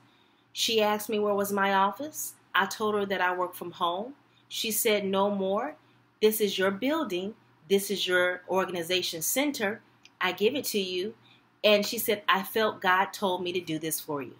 She 0.59 0.81
asked 0.81 1.07
me 1.07 1.19
where 1.19 1.33
was 1.33 1.53
my 1.53 1.73
office. 1.73 2.33
I 2.53 2.65
told 2.65 2.93
her 2.93 3.05
that 3.05 3.21
I 3.21 3.33
work 3.33 3.55
from 3.55 3.71
home. 3.71 4.15
She 4.49 4.71
said, 4.71 5.05
No 5.05 5.33
more. 5.33 5.77
This 6.21 6.41
is 6.41 6.57
your 6.57 6.69
building. 6.69 7.35
This 7.69 7.89
is 7.89 8.05
your 8.05 8.41
organization 8.49 9.21
center. 9.21 9.79
I 10.19 10.33
give 10.33 10.55
it 10.55 10.65
to 10.65 10.77
you. 10.77 11.15
And 11.63 11.85
she 11.85 11.97
said, 11.97 12.23
I 12.27 12.43
felt 12.43 12.81
God 12.81 13.13
told 13.13 13.41
me 13.41 13.53
to 13.53 13.61
do 13.61 13.79
this 13.79 14.01
for 14.01 14.21
you. 14.21 14.35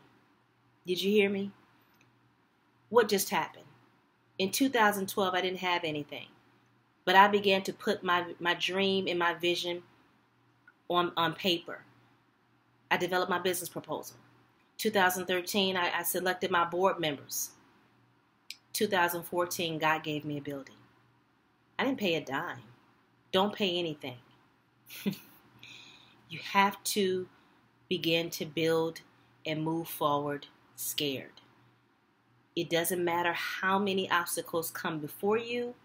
Did 0.85 1.01
you 1.01 1.09
hear 1.09 1.29
me? 1.29 1.51
What 2.89 3.07
just 3.07 3.29
happened? 3.29 3.63
In 4.37 4.51
2012, 4.51 5.33
I 5.33 5.39
didn't 5.39 5.59
have 5.59 5.85
anything. 5.85 6.27
But 7.05 7.15
I 7.15 7.29
began 7.29 7.61
to 7.61 7.71
put 7.71 8.03
my, 8.03 8.25
my 8.41 8.55
dream 8.55 9.07
and 9.07 9.17
my 9.17 9.35
vision 9.35 9.83
on, 10.89 11.13
on 11.15 11.33
paper. 11.33 11.79
I 12.91 12.97
developed 12.97 13.29
my 13.29 13.39
business 13.39 13.69
proposal. 13.69 14.17
2013, 14.79 15.75
I, 15.75 15.99
I 15.99 16.03
selected 16.03 16.49
my 16.49 16.63
board 16.65 16.99
members. 16.99 17.51
2014, 18.73 19.77
God 19.77 20.03
gave 20.03 20.23
me 20.23 20.37
a 20.37 20.41
building. 20.41 20.75
I 21.77 21.83
didn't 21.83 21.99
pay 21.99 22.15
a 22.15 22.21
dime. 22.21 22.63
Don't 23.31 23.53
pay 23.53 23.77
anything. 23.77 24.17
you 25.03 26.39
have 26.51 26.81
to 26.85 27.27
begin 27.89 28.29
to 28.31 28.45
build 28.45 29.01
and 29.45 29.63
move 29.63 29.87
forward 29.89 30.47
scared. 30.75 31.41
It 32.55 32.69
doesn't 32.69 33.03
matter 33.03 33.33
how 33.33 33.79
many 33.79 34.09
obstacles 34.09 34.71
come 34.71 34.99
before 34.99 35.37
you. 35.37 35.75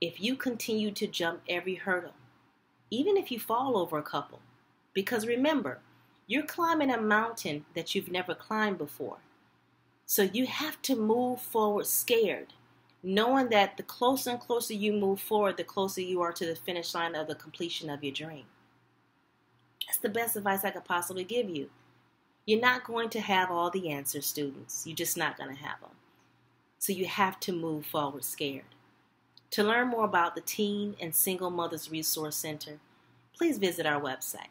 If 0.00 0.20
you 0.20 0.34
continue 0.36 0.90
to 0.92 1.06
jump 1.06 1.40
every 1.48 1.74
hurdle, 1.74 2.14
even 2.90 3.16
if 3.16 3.30
you 3.30 3.38
fall 3.38 3.76
over 3.76 3.98
a 3.98 4.02
couple, 4.02 4.40
because 4.94 5.26
remember, 5.26 5.80
you're 6.26 6.44
climbing 6.44 6.90
a 6.90 7.00
mountain 7.00 7.64
that 7.74 7.94
you've 7.94 8.10
never 8.10 8.34
climbed 8.34 8.78
before. 8.78 9.18
So 10.06 10.22
you 10.22 10.46
have 10.46 10.82
to 10.82 10.96
move 10.96 11.40
forward 11.40 11.86
scared, 11.86 12.52
knowing 13.02 13.48
that 13.50 13.76
the 13.76 13.82
closer 13.84 14.30
and 14.30 14.40
closer 14.40 14.74
you 14.74 14.92
move 14.92 15.20
forward, 15.20 15.56
the 15.56 15.64
closer 15.64 16.00
you 16.00 16.20
are 16.22 16.32
to 16.32 16.46
the 16.46 16.56
finish 16.56 16.94
line 16.94 17.14
of 17.14 17.28
the 17.28 17.34
completion 17.34 17.90
of 17.90 18.02
your 18.02 18.12
dream. 18.12 18.44
That's 19.86 19.98
the 19.98 20.08
best 20.08 20.36
advice 20.36 20.64
I 20.64 20.70
could 20.70 20.84
possibly 20.84 21.24
give 21.24 21.48
you. 21.48 21.70
You're 22.44 22.60
not 22.60 22.84
going 22.84 23.08
to 23.10 23.20
have 23.20 23.50
all 23.50 23.70
the 23.70 23.90
answers, 23.90 24.26
students. 24.26 24.84
You're 24.86 24.96
just 24.96 25.16
not 25.16 25.36
going 25.36 25.54
to 25.54 25.62
have 25.62 25.80
them. 25.80 25.90
So 26.78 26.92
you 26.92 27.06
have 27.06 27.38
to 27.40 27.52
move 27.52 27.86
forward 27.86 28.24
scared. 28.24 28.64
To 29.52 29.62
learn 29.62 29.88
more 29.88 30.04
about 30.04 30.34
the 30.34 30.40
Teen 30.40 30.96
and 31.00 31.14
Single 31.14 31.50
Mothers 31.50 31.90
Resource 31.90 32.36
Center, 32.36 32.78
please 33.36 33.58
visit 33.58 33.86
our 33.86 34.00
website 34.00 34.48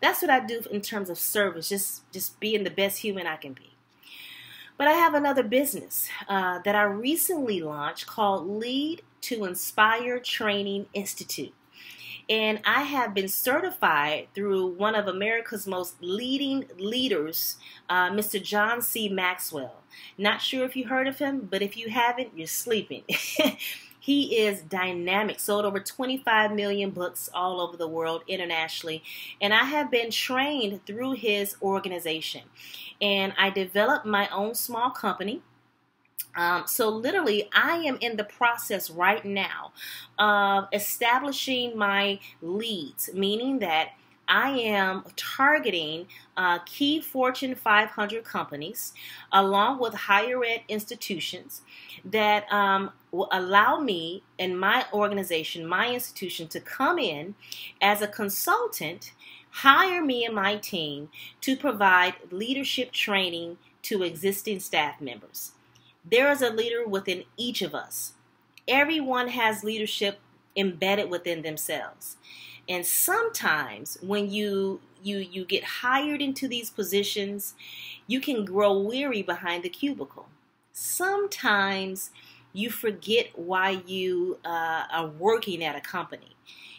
That's 0.00 0.22
what 0.22 0.30
I 0.30 0.40
do 0.40 0.62
in 0.70 0.80
terms 0.80 1.10
of 1.10 1.18
service, 1.18 1.68
just 1.68 2.10
just 2.12 2.38
being 2.38 2.64
the 2.64 2.70
best 2.70 2.98
human 2.98 3.26
I 3.26 3.36
can 3.36 3.52
be. 3.52 3.75
But 4.78 4.88
I 4.88 4.92
have 4.92 5.14
another 5.14 5.42
business 5.42 6.08
uh, 6.28 6.58
that 6.64 6.74
I 6.74 6.82
recently 6.82 7.60
launched 7.62 8.06
called 8.06 8.46
Lead 8.46 9.02
to 9.22 9.44
Inspire 9.44 10.20
Training 10.20 10.86
Institute. 10.92 11.54
And 12.28 12.60
I 12.64 12.82
have 12.82 13.14
been 13.14 13.28
certified 13.28 14.28
through 14.34 14.66
one 14.66 14.96
of 14.96 15.06
America's 15.06 15.66
most 15.66 15.94
leading 16.02 16.66
leaders, 16.76 17.56
uh, 17.88 18.10
Mr. 18.10 18.42
John 18.42 18.82
C. 18.82 19.08
Maxwell. 19.08 19.82
Not 20.18 20.42
sure 20.42 20.64
if 20.64 20.74
you 20.76 20.88
heard 20.88 21.06
of 21.06 21.18
him, 21.18 21.48
but 21.50 21.62
if 21.62 21.76
you 21.76 21.88
haven't, 21.88 22.36
you're 22.36 22.48
sleeping. 22.48 23.04
He 24.06 24.36
is 24.36 24.60
dynamic, 24.60 25.40
sold 25.40 25.64
over 25.64 25.80
25 25.80 26.52
million 26.52 26.90
books 26.90 27.28
all 27.34 27.60
over 27.60 27.76
the 27.76 27.88
world 27.88 28.22
internationally. 28.28 29.02
And 29.40 29.52
I 29.52 29.64
have 29.64 29.90
been 29.90 30.12
trained 30.12 30.86
through 30.86 31.14
his 31.14 31.56
organization. 31.60 32.42
And 33.02 33.32
I 33.36 33.50
developed 33.50 34.06
my 34.06 34.28
own 34.28 34.54
small 34.54 34.90
company. 34.90 35.42
Um, 36.36 36.68
so, 36.68 36.88
literally, 36.88 37.48
I 37.52 37.78
am 37.78 37.98
in 38.00 38.16
the 38.16 38.22
process 38.22 38.90
right 38.90 39.24
now 39.24 39.72
of 40.20 40.68
establishing 40.72 41.76
my 41.76 42.20
leads, 42.40 43.10
meaning 43.12 43.58
that 43.58 43.88
I 44.28 44.50
am 44.50 45.04
targeting 45.14 46.06
uh, 46.36 46.58
key 46.60 47.00
Fortune 47.00 47.54
500 47.54 48.24
companies 48.24 48.92
along 49.32 49.78
with 49.78 49.94
higher 49.94 50.44
ed 50.44 50.62
institutions 50.68 51.62
that 52.04 52.52
um, 52.52 52.90
will 53.12 53.28
allow 53.30 53.78
me 53.78 54.22
and 54.38 54.58
my 54.58 54.84
organization, 54.92 55.66
my 55.66 55.92
institution, 55.92 56.48
to 56.48 56.60
come 56.60 56.98
in 56.98 57.34
as 57.80 58.02
a 58.02 58.08
consultant, 58.08 59.12
hire 59.50 60.04
me 60.04 60.24
and 60.24 60.34
my 60.34 60.56
team 60.56 61.08
to 61.40 61.56
provide 61.56 62.14
leadership 62.30 62.92
training 62.92 63.58
to 63.82 64.02
existing 64.02 64.58
staff 64.60 65.00
members. 65.00 65.52
There 66.04 66.30
is 66.30 66.42
a 66.42 66.50
leader 66.50 66.86
within 66.86 67.24
each 67.36 67.62
of 67.62 67.74
us. 67.74 68.14
Everyone 68.66 69.28
has 69.28 69.62
leadership 69.62 70.18
embedded 70.56 71.10
within 71.10 71.42
themselves. 71.42 72.16
And 72.68 72.84
sometimes 72.84 73.98
when 74.02 74.30
you 74.30 74.80
you 75.02 75.18
you 75.18 75.44
get 75.44 75.62
hired 75.62 76.20
into 76.20 76.48
these 76.48 76.70
positions, 76.70 77.54
you 78.06 78.20
can 78.20 78.44
grow 78.44 78.78
weary 78.78 79.22
behind 79.22 79.62
the 79.62 79.68
cubicle. 79.68 80.28
Sometimes 80.72 82.10
you 82.52 82.70
forget 82.70 83.28
why 83.34 83.82
you 83.86 84.38
uh, 84.44 84.84
are 84.92 85.08
working 85.08 85.62
at 85.62 85.76
a 85.76 85.80
company. 85.80 86.36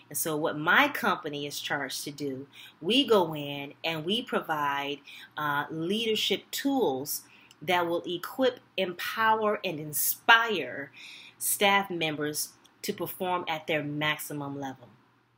And 0.09 0.17
so, 0.17 0.35
what 0.37 0.57
my 0.57 0.87
company 0.87 1.45
is 1.45 1.59
charged 1.59 2.03
to 2.05 2.11
do, 2.11 2.47
we 2.81 3.05
go 3.05 3.35
in 3.35 3.73
and 3.83 4.05
we 4.05 4.21
provide 4.21 4.99
uh, 5.37 5.65
leadership 5.69 6.49
tools 6.51 7.23
that 7.61 7.87
will 7.87 8.03
equip, 8.05 8.59
empower, 8.77 9.59
and 9.63 9.79
inspire 9.79 10.91
staff 11.37 11.89
members 11.89 12.49
to 12.83 12.93
perform 12.93 13.43
at 13.47 13.67
their 13.67 13.83
maximum 13.83 14.59
level. 14.59 14.87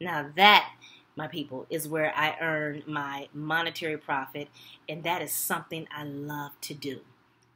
Now, 0.01 0.29
that, 0.35 0.71
my 1.15 1.27
people, 1.27 1.65
is 1.69 1.87
where 1.87 2.13
I 2.15 2.37
earn 2.39 2.83
my 2.87 3.27
monetary 3.33 3.97
profit, 3.97 4.47
and 4.87 5.03
that 5.03 5.21
is 5.21 5.31
something 5.33 5.87
I 5.95 6.03
love 6.03 6.51
to 6.61 6.73
do. 6.73 7.01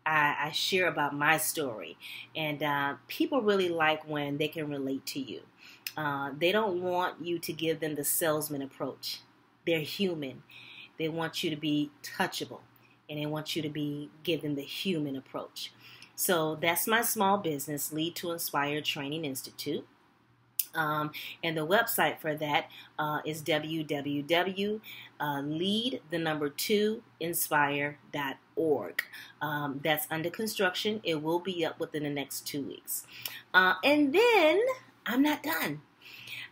I, 0.05 0.35
I 0.47 0.51
share 0.51 0.87
about 0.87 1.15
my 1.15 1.37
story, 1.37 1.97
and 2.35 2.61
uh, 2.61 2.95
people 3.07 3.41
really 3.41 3.69
like 3.69 4.07
when 4.07 4.37
they 4.37 4.49
can 4.49 4.69
relate 4.69 5.05
to 5.07 5.19
you. 5.19 5.41
Uh, 5.95 6.31
they 6.37 6.51
don't 6.51 6.81
want 6.81 7.23
you 7.23 7.39
to 7.39 7.53
give 7.53 7.79
them 7.79 7.95
the 7.95 8.03
salesman 8.03 8.61
approach. 8.61 9.21
They're 9.65 9.79
human. 9.79 10.43
They 10.99 11.07
want 11.07 11.43
you 11.43 11.49
to 11.49 11.55
be 11.55 11.91
touchable, 12.03 12.61
and 13.09 13.17
they 13.19 13.25
want 13.25 13.55
you 13.55 13.61
to 13.61 13.69
be 13.69 14.09
given 14.23 14.55
the 14.55 14.63
human 14.63 15.15
approach. 15.15 15.71
So 16.15 16.55
that's 16.61 16.87
my 16.87 17.01
small 17.01 17.37
business, 17.37 17.93
Lead 17.93 18.15
to 18.17 18.31
Inspire 18.31 18.81
Training 18.81 19.23
Institute. 19.23 19.87
Um, 20.75 21.11
and 21.43 21.55
the 21.57 21.65
website 21.65 22.19
for 22.19 22.35
that 22.35 22.69
uh, 22.97 23.19
is 23.25 23.41
www.lead 23.43 24.81
the 26.09 26.17
number 26.19 26.49
two 26.49 27.03
inspire.org. 27.19 29.03
Um, 29.41 29.79
that's 29.83 30.07
under 30.09 30.29
construction. 30.29 31.01
It 31.03 31.21
will 31.21 31.39
be 31.39 31.65
up 31.65 31.79
within 31.79 32.03
the 32.03 32.09
next 32.09 32.47
two 32.47 32.61
weeks. 32.63 33.05
Uh, 33.53 33.75
and 33.83 34.13
then 34.13 34.61
I'm 35.05 35.21
not 35.21 35.43
done. 35.43 35.81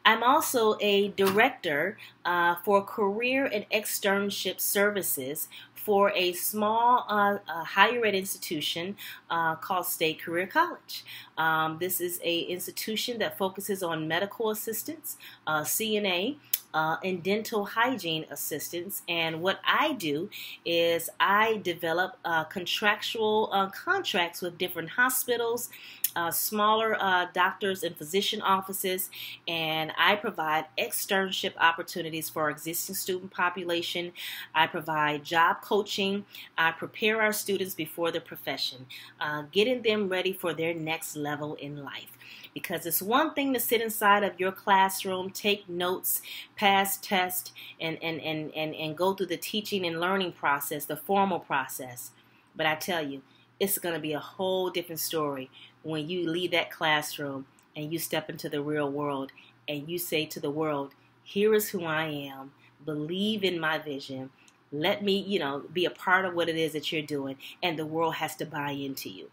I'm 0.03 0.23
also 0.23 0.77
a 0.81 1.09
director 1.09 1.97
uh, 2.25 2.55
for 2.63 2.83
career 2.83 3.45
and 3.45 3.69
externship 3.69 4.59
services 4.59 5.47
for 5.83 6.11
a 6.11 6.33
small 6.33 7.05
uh, 7.09 7.37
higher 7.63 8.05
ed 8.05 8.15
institution 8.15 8.95
uh, 9.29 9.55
called 9.55 9.85
State 9.85 10.21
Career 10.21 10.47
College. 10.47 11.03
Um, 11.37 11.77
this 11.79 11.99
is 11.99 12.19
a 12.23 12.41
institution 12.41 13.17
that 13.19 13.37
focuses 13.37 13.81
on 13.81 14.07
medical 14.07 14.51
assistance, 14.51 15.17
uh, 15.47 15.61
CNA, 15.61 16.37
uh, 16.73 16.97
and 17.03 17.21
dental 17.23 17.65
hygiene 17.65 18.25
assistance. 18.29 19.01
And 19.09 19.41
what 19.41 19.59
I 19.65 19.93
do 19.93 20.29
is 20.65 21.09
I 21.19 21.59
develop 21.63 22.17
uh, 22.23 22.43
contractual 22.45 23.49
uh, 23.51 23.67
contracts 23.69 24.41
with 24.41 24.57
different 24.57 24.89
hospitals, 24.89 25.69
uh, 26.15 26.31
smaller 26.31 26.97
uh, 26.99 27.27
doctors 27.33 27.83
and 27.83 27.95
physician 27.95 28.41
offices, 28.41 29.09
and 29.47 29.91
I 29.97 30.15
provide 30.15 30.65
externship 30.77 31.53
opportunities 31.57 32.29
for 32.29 32.49
existing 32.49 32.95
student 32.95 33.31
population. 33.31 34.11
I 34.53 34.67
provide 34.67 35.23
job 35.23 35.61
coaching. 35.61 36.25
I 36.57 36.71
prepare 36.71 37.21
our 37.21 37.33
students 37.33 37.75
before 37.75 38.11
the 38.11 38.21
profession, 38.21 38.85
uh, 39.19 39.43
getting 39.51 39.81
them 39.81 40.09
ready 40.09 40.33
for 40.33 40.53
their 40.53 40.73
next 40.73 41.15
level 41.15 41.55
in 41.55 41.83
life 41.83 42.17
because 42.53 42.85
it's 42.85 43.01
one 43.01 43.33
thing 43.33 43.53
to 43.53 43.59
sit 43.59 43.81
inside 43.81 44.23
of 44.23 44.39
your 44.39 44.51
classroom, 44.51 45.29
take 45.29 45.67
notes, 45.69 46.21
pass 46.55 46.97
tests, 46.97 47.53
and, 47.79 47.97
and, 48.03 48.19
and, 48.21 48.53
and, 48.55 48.75
and 48.75 48.97
go 48.97 49.13
through 49.13 49.27
the 49.27 49.37
teaching 49.37 49.85
and 49.85 49.99
learning 49.99 50.33
process, 50.33 50.85
the 50.85 50.97
formal 50.97 51.39
process. 51.39 52.11
But 52.55 52.65
I 52.65 52.75
tell 52.75 53.05
you, 53.05 53.21
it's 53.59 53.77
going 53.77 53.95
to 53.95 54.01
be 54.01 54.13
a 54.13 54.19
whole 54.19 54.69
different 54.69 54.99
story 54.99 55.49
when 55.83 56.09
you 56.09 56.29
leave 56.29 56.51
that 56.51 56.71
classroom 56.71 57.45
and 57.75 57.91
you 57.91 57.99
step 57.99 58.29
into 58.29 58.49
the 58.49 58.61
real 58.61 58.89
world 58.89 59.31
and 59.67 59.89
you 59.89 59.97
say 59.97 60.25
to 60.25 60.39
the 60.39 60.51
world, 60.51 60.93
here 61.23 61.53
is 61.53 61.69
who 61.69 61.85
I 61.85 62.05
am, 62.05 62.51
believe 62.85 63.43
in 63.43 63.59
my 63.59 63.77
vision, 63.77 64.29
let 64.71 65.03
me, 65.03 65.17
you 65.17 65.39
know, 65.39 65.63
be 65.71 65.85
a 65.85 65.91
part 65.91 66.25
of 66.25 66.33
what 66.33 66.49
it 66.49 66.55
is 66.55 66.73
that 66.73 66.91
you're 66.91 67.01
doing, 67.01 67.37
and 67.61 67.77
the 67.77 67.85
world 67.85 68.15
has 68.15 68.35
to 68.37 68.45
buy 68.45 68.71
into 68.71 69.09
you 69.09 69.29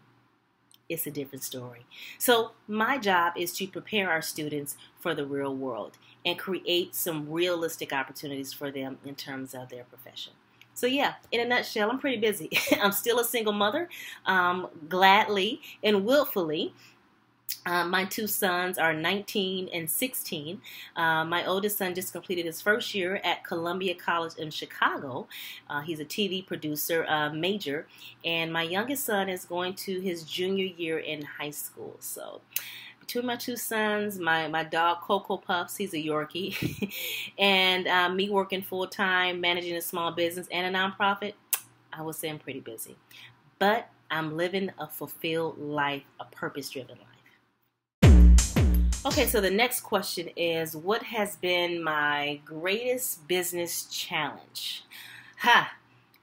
it's 0.89 1.05
a 1.05 1.11
different 1.11 1.43
story. 1.43 1.85
So, 2.17 2.51
my 2.67 2.97
job 2.97 3.33
is 3.37 3.53
to 3.53 3.67
prepare 3.67 4.09
our 4.09 4.23
students 4.23 4.75
for 4.99 5.13
the 5.13 5.25
real 5.25 5.55
world 5.55 5.97
and 6.25 6.37
create 6.37 6.95
some 6.95 7.29
realistic 7.29 7.93
opportunities 7.93 8.51
for 8.51 8.71
them 8.71 8.97
in 9.05 9.15
terms 9.15 9.53
of 9.53 9.69
their 9.69 9.83
profession. 9.83 10.33
So, 10.79 10.87
yeah, 10.87 11.15
in 11.33 11.41
a 11.41 11.45
nutshell, 11.45 11.91
I'm 11.91 11.99
pretty 11.99 12.21
busy. 12.21 12.49
I'm 12.81 12.93
still 12.93 13.19
a 13.19 13.25
single 13.25 13.51
mother, 13.51 13.89
um, 14.25 14.69
gladly 14.87 15.61
and 15.83 16.05
willfully. 16.05 16.73
Uh, 17.65 17.83
my 17.83 18.05
two 18.05 18.27
sons 18.27 18.77
are 18.77 18.93
19 18.93 19.67
and 19.73 19.91
16. 19.91 20.61
Uh, 20.95 21.25
my 21.25 21.45
oldest 21.45 21.77
son 21.77 21.93
just 21.93 22.13
completed 22.13 22.45
his 22.45 22.61
first 22.61 22.95
year 22.95 23.19
at 23.25 23.43
Columbia 23.43 23.93
College 23.93 24.35
in 24.37 24.51
Chicago. 24.51 25.27
Uh, 25.69 25.81
he's 25.81 25.99
a 25.99 26.05
TV 26.05 26.47
producer 26.47 27.05
uh, 27.09 27.29
major. 27.29 27.85
And 28.23 28.53
my 28.53 28.63
youngest 28.63 29.03
son 29.03 29.27
is 29.27 29.43
going 29.43 29.73
to 29.73 29.99
his 29.99 30.23
junior 30.23 30.65
year 30.65 30.99
in 30.99 31.23
high 31.23 31.51
school. 31.51 31.97
So, 31.99 32.39
between 33.09 33.25
my 33.25 33.35
two 33.35 33.55
sons, 33.55 34.19
my, 34.19 34.47
my 34.49 34.63
dog 34.63 34.99
Coco 35.01 35.37
Puffs, 35.37 35.75
he's 35.75 35.95
a 35.95 35.97
Yorkie, 35.97 36.93
and 37.39 37.87
uh, 37.87 38.07
me 38.07 38.29
working 38.29 38.61
full 38.61 38.85
time, 38.85 39.41
managing 39.41 39.75
a 39.75 39.81
small 39.81 40.11
business 40.11 40.47
and 40.51 40.75
a 40.75 40.79
nonprofit, 40.79 41.33
I 41.91 42.03
would 42.03 42.13
say 42.13 42.29
I'm 42.29 42.37
pretty 42.37 42.59
busy. 42.59 42.97
But 43.57 43.89
I'm 44.11 44.37
living 44.37 44.69
a 44.77 44.85
fulfilled 44.85 45.57
life, 45.57 46.03
a 46.19 46.25
purpose 46.25 46.69
driven 46.69 46.99
life. 46.99 47.07
Okay, 49.07 49.25
so 49.25 49.41
the 49.41 49.49
next 49.49 49.81
question 49.81 50.29
is 50.37 50.75
What 50.75 51.01
has 51.01 51.35
been 51.37 51.81
my 51.81 52.41
greatest 52.45 53.27
business 53.27 53.85
challenge? 53.85 54.83
Ha! 55.39 55.73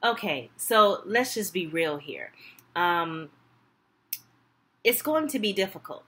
Okay, 0.05 0.51
so 0.55 1.01
let's 1.05 1.33
just 1.33 1.53
be 1.53 1.67
real 1.67 1.97
here. 1.97 2.31
Um, 2.77 3.27
it's 4.85 5.01
going 5.01 5.27
to 5.27 5.39
be 5.39 5.51
difficult. 5.51 6.05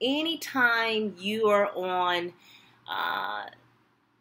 Anytime 0.00 1.14
you 1.18 1.48
are 1.48 1.70
on 1.74 2.32
uh, 2.88 3.44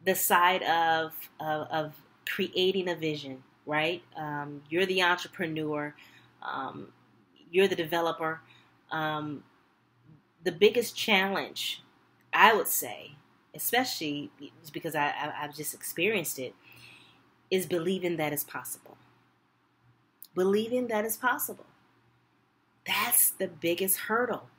the 0.05 0.15
side 0.15 0.63
of, 0.63 1.13
of, 1.39 1.67
of, 1.69 1.93
creating 2.27 2.89
a 2.89 2.95
vision, 2.95 3.43
right? 3.67 4.01
Um, 4.17 4.63
you're 4.67 4.88
the 4.88 5.03
entrepreneur, 5.03 5.93
um, 6.41 6.88
you're 7.51 7.67
the 7.67 7.75
developer. 7.75 8.41
Um, 8.91 9.43
the 10.43 10.51
biggest 10.51 10.95
challenge, 10.95 11.83
I 12.33 12.55
would 12.55 12.67
say, 12.67 13.11
especially 13.53 14.31
because 14.71 14.95
I, 14.95 15.07
I, 15.07 15.43
I've 15.43 15.55
just 15.55 15.73
experienced 15.73 16.39
it, 16.39 16.55
is 17.51 17.65
believing 17.65 18.17
that 18.17 18.33
it's 18.33 18.43
possible. 18.43 18.97
Believing 20.33 20.88
that 20.88 21.05
it's 21.05 21.17
possible. 21.17 21.65
That's 22.85 23.31
the 23.31 23.47
biggest 23.47 23.97
hurdle. 23.97 24.49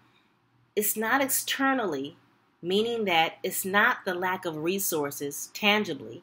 It's 0.76 0.96
not 0.96 1.22
externally, 1.22 2.16
meaning 2.62 3.06
that 3.06 3.38
it's 3.42 3.64
not 3.64 4.04
the 4.04 4.14
lack 4.14 4.44
of 4.44 4.56
resources 4.58 5.50
tangibly, 5.54 6.22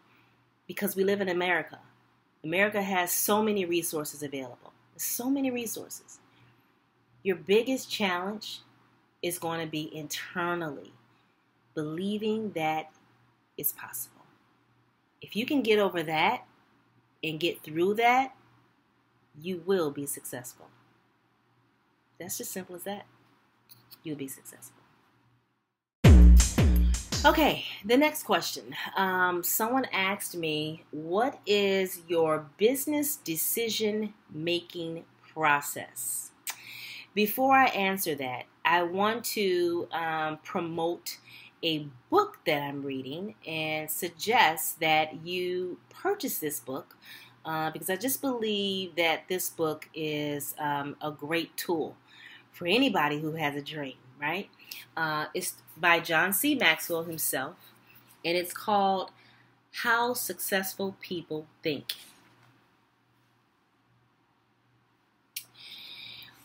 because 0.67 0.95
we 0.95 1.03
live 1.03 1.19
in 1.19 1.29
America. 1.29 1.79
America 2.43 2.81
has 2.81 3.11
so 3.11 3.43
many 3.43 3.65
resources 3.65 4.23
available. 4.23 4.71
So 4.95 5.29
many 5.29 5.49
resources. 5.51 6.19
Your 7.23 7.35
biggest 7.35 7.89
challenge 7.89 8.59
is 9.21 9.39
going 9.39 9.59
to 9.59 9.69
be 9.69 9.89
internally 9.95 10.93
believing 11.73 12.51
that 12.51 12.91
it's 13.57 13.71
possible. 13.71 14.25
If 15.21 15.35
you 15.35 15.45
can 15.45 15.63
get 15.63 15.79
over 15.79 16.03
that 16.03 16.45
and 17.23 17.39
get 17.39 17.63
through 17.63 17.95
that, 17.95 18.35
you 19.41 19.63
will 19.65 19.89
be 19.89 20.05
successful. 20.05 20.67
That's 22.19 22.37
just 22.37 22.51
simple 22.51 22.75
as 22.75 22.83
that. 22.83 23.05
You'll 24.03 24.17
be 24.17 24.27
successful. 24.27 24.83
Okay, 27.25 27.63
the 27.85 27.95
next 27.95 28.23
question. 28.23 28.75
Um, 28.97 29.43
someone 29.43 29.85
asked 29.93 30.35
me, 30.35 30.83
What 30.91 31.39
is 31.45 32.01
your 32.07 32.49
business 32.57 33.15
decision 33.15 34.13
making 34.29 35.05
process? 35.33 36.31
Before 37.13 37.55
I 37.55 37.67
answer 37.67 38.13
that, 38.15 38.43
I 38.65 38.83
want 38.83 39.23
to 39.25 39.87
um, 39.93 40.39
promote 40.43 41.17
a 41.63 41.87
book 42.09 42.39
that 42.45 42.61
I'm 42.61 42.83
reading 42.83 43.35
and 43.47 43.89
suggest 43.89 44.81
that 44.81 45.25
you 45.25 45.79
purchase 45.89 46.39
this 46.39 46.59
book 46.59 46.97
uh, 47.45 47.71
because 47.71 47.89
I 47.89 47.95
just 47.95 48.21
believe 48.21 48.95
that 48.95 49.29
this 49.29 49.49
book 49.49 49.87
is 49.93 50.55
um, 50.59 50.97
a 51.01 51.11
great 51.11 51.55
tool 51.55 51.95
for 52.53 52.67
anybody 52.67 53.19
who 53.19 53.33
has 53.33 53.55
a 53.55 53.61
dream, 53.61 53.97
right? 54.21 54.49
Uh, 54.95 55.25
it's 55.33 55.55
by 55.77 55.99
John 55.99 56.33
C. 56.33 56.55
Maxwell 56.55 57.03
himself, 57.03 57.55
and 58.23 58.37
it's 58.37 58.53
called 58.53 59.11
How 59.71 60.13
Successful 60.13 60.95
People 61.01 61.47
Think. 61.61 61.93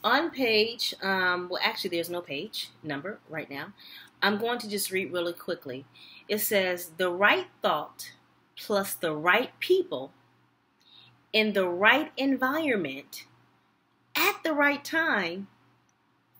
on 0.05 0.31
page, 0.31 0.95
um, 1.03 1.49
well, 1.51 1.61
actually, 1.63 1.91
there's 1.91 2.11
no 2.11 2.21
page 2.21 2.71
number 2.83 3.19
right 3.29 3.51
now. 3.51 3.73
I'm 4.23 4.39
going 4.39 4.59
to 4.61 4.69
just 4.69 4.91
read 4.91 5.13
really 5.13 5.33
quickly. 5.33 5.85
It 6.29 6.39
says, 6.39 6.93
The 6.97 7.11
right 7.11 7.47
thought 7.63 8.13
plus 8.57 8.95
the 8.95 9.15
right 9.15 9.51
people 9.61 10.13
in 11.33 11.53
the 11.53 11.69
right 11.69 12.11
environment 12.17 13.27
at 14.17 14.43
the 14.43 14.53
right 14.53 14.85
time 14.85 15.47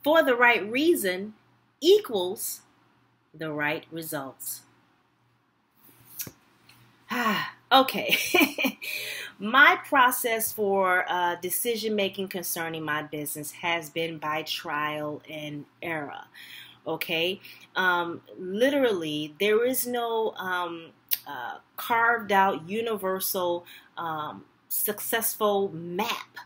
for 0.03 0.23
the 0.23 0.35
right 0.35 0.69
reason 0.71 1.35
equals 1.81 2.61
the 3.35 3.53
right 3.53 3.85
results. 3.91 4.63
okay. 7.73 8.17
my 9.39 9.79
process 9.85 10.53
for 10.53 11.05
uh, 11.09 11.37
decision 11.37 11.95
making 11.95 12.29
concerning 12.29 12.85
my 12.85 13.03
business 13.03 13.53
has 13.53 13.91
been 13.91 14.19
by 14.19 14.43
trial 14.43 15.23
and 15.29 15.65
error. 15.83 16.25
Okay, 16.87 17.41
um, 17.77 18.23
literally, 18.39 19.35
there 19.39 19.67
is 19.67 19.87
no 19.87 20.33
um, 20.39 20.91
uh, 21.27 21.59
carved 21.77 22.33
out 22.33 22.67
universal 22.67 23.67
um, 23.99 24.45
successful 24.69 25.71
map 25.73 26.39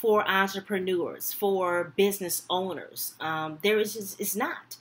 for 0.00 0.28
entrepreneurs, 0.28 1.32
for 1.32 1.92
business 1.96 2.42
owners. 2.48 3.14
Um, 3.20 3.58
there 3.62 3.78
is 3.80 3.94
just, 3.94 4.20
it's 4.20 4.36
not. 4.36 4.76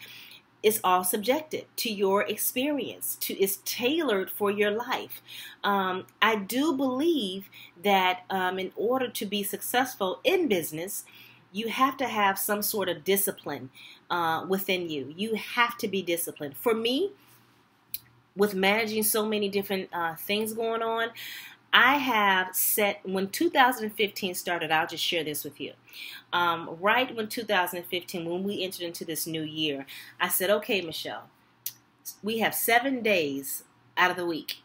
It's 0.62 0.80
all 0.84 1.04
subjective 1.04 1.66
to 1.78 1.92
your 1.92 2.22
experience. 2.24 3.16
To 3.22 3.34
it's 3.34 3.60
tailored 3.66 4.30
for 4.30 4.52
your 4.52 4.72
life. 4.72 5.22
Um, 5.64 6.06
I 6.22 6.36
do 6.36 6.74
believe 6.74 7.50
that 7.82 8.26
um, 8.30 8.60
in 8.60 8.72
order 8.76 9.08
to 9.08 9.26
be 9.26 9.42
successful 9.44 10.20
in 10.24 10.48
business, 10.48 11.04
you 11.52 11.70
have 11.70 11.98
to 11.98 12.08
have 12.08 12.38
some 12.38 12.62
sort 12.62 12.88
of 12.88 13.04
discipline 13.04 13.70
uh, 14.12 14.46
within 14.48 14.90
you. 14.90 15.14
You 15.18 15.36
have 15.36 15.78
to 15.80 15.88
be 15.88 16.02
disciplined. 16.04 16.58
For 16.58 16.76
me, 16.76 17.12
with 18.36 18.54
managing 18.54 19.02
so 19.02 19.26
many 19.26 19.50
different 19.50 19.90
uh, 19.92 20.16
things 20.16 20.54
going 20.54 20.84
on, 20.84 21.10
I 21.74 21.98
have 21.98 22.56
set 22.56 23.02
when 23.04 23.30
2015 23.30 24.36
started. 24.36 24.72
I'll 24.72 24.88
just 24.88 25.04
share 25.04 25.24
this 25.24 25.44
with 25.44 25.60
you. 25.60 25.74
Um, 26.34 26.78
right 26.80 27.14
when 27.16 27.28
2015, 27.28 28.30
when 28.30 28.44
we 28.44 28.64
entered 28.64 28.84
into 28.84 29.06
this 29.06 29.28
new 29.28 29.44
year, 29.44 29.86
I 30.20 30.30
said, 30.30 30.50
"Okay, 30.50 30.82
Michele, 30.82 31.30
we 32.24 32.40
have 32.40 32.56
seven 32.56 33.02
days 33.02 33.64
out 33.98 34.12
of 34.12 34.18
the 34.18 34.26
week." 34.26 34.58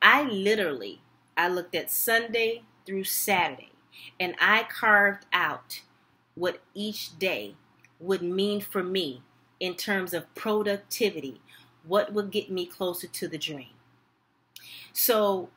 I 0.00 0.24
literally, 0.24 1.00
I 1.36 1.48
looked 1.48 1.74
at 1.74 1.90
Sunday 1.90 2.62
through 2.84 3.04
Saturday, 3.04 3.72
and 4.20 4.34
I 4.40 4.64
carved 4.64 5.26
out 5.32 5.82
what 6.34 6.60
each 6.74 7.18
day 7.18 7.56
would 8.00 8.22
mean 8.22 8.60
for 8.60 8.82
me 8.82 9.22
in 9.60 9.74
terms 9.74 10.12
of 10.12 10.34
productivity, 10.34 11.40
what 11.84 12.12
would 12.12 12.30
get 12.30 12.50
me 12.50 12.66
closer 12.66 13.06
to 13.06 13.28
the 13.28 13.38
dream. 13.38 13.74
So 14.92 15.50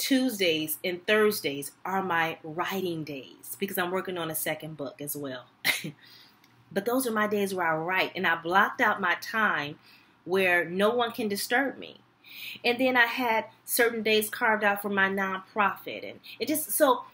Tuesdays 0.00 0.78
and 0.82 1.06
Thursdays 1.06 1.72
are 1.84 2.02
my 2.02 2.38
writing 2.42 3.04
days 3.04 3.54
because 3.58 3.76
I'm 3.76 3.90
working 3.90 4.16
on 4.16 4.30
a 4.30 4.34
second 4.34 4.78
book 4.78 5.02
as 5.02 5.14
well. 5.14 5.44
but 6.72 6.86
those 6.86 7.06
are 7.06 7.12
my 7.12 7.26
days 7.26 7.54
where 7.54 7.66
I 7.66 7.76
write, 7.76 8.12
and 8.16 8.26
I 8.26 8.36
blocked 8.36 8.80
out 8.80 9.02
my 9.02 9.16
time 9.20 9.78
where 10.24 10.64
no 10.64 10.88
one 10.88 11.12
can 11.12 11.28
disturb 11.28 11.76
me. 11.76 12.00
And 12.64 12.78
then 12.78 12.96
I 12.96 13.04
had 13.04 13.44
certain 13.66 14.02
days 14.02 14.30
carved 14.30 14.64
out 14.64 14.80
for 14.80 14.88
my 14.88 15.10
nonprofit, 15.10 16.08
and 16.08 16.20
it 16.38 16.48
just 16.48 16.70
so 16.70 17.04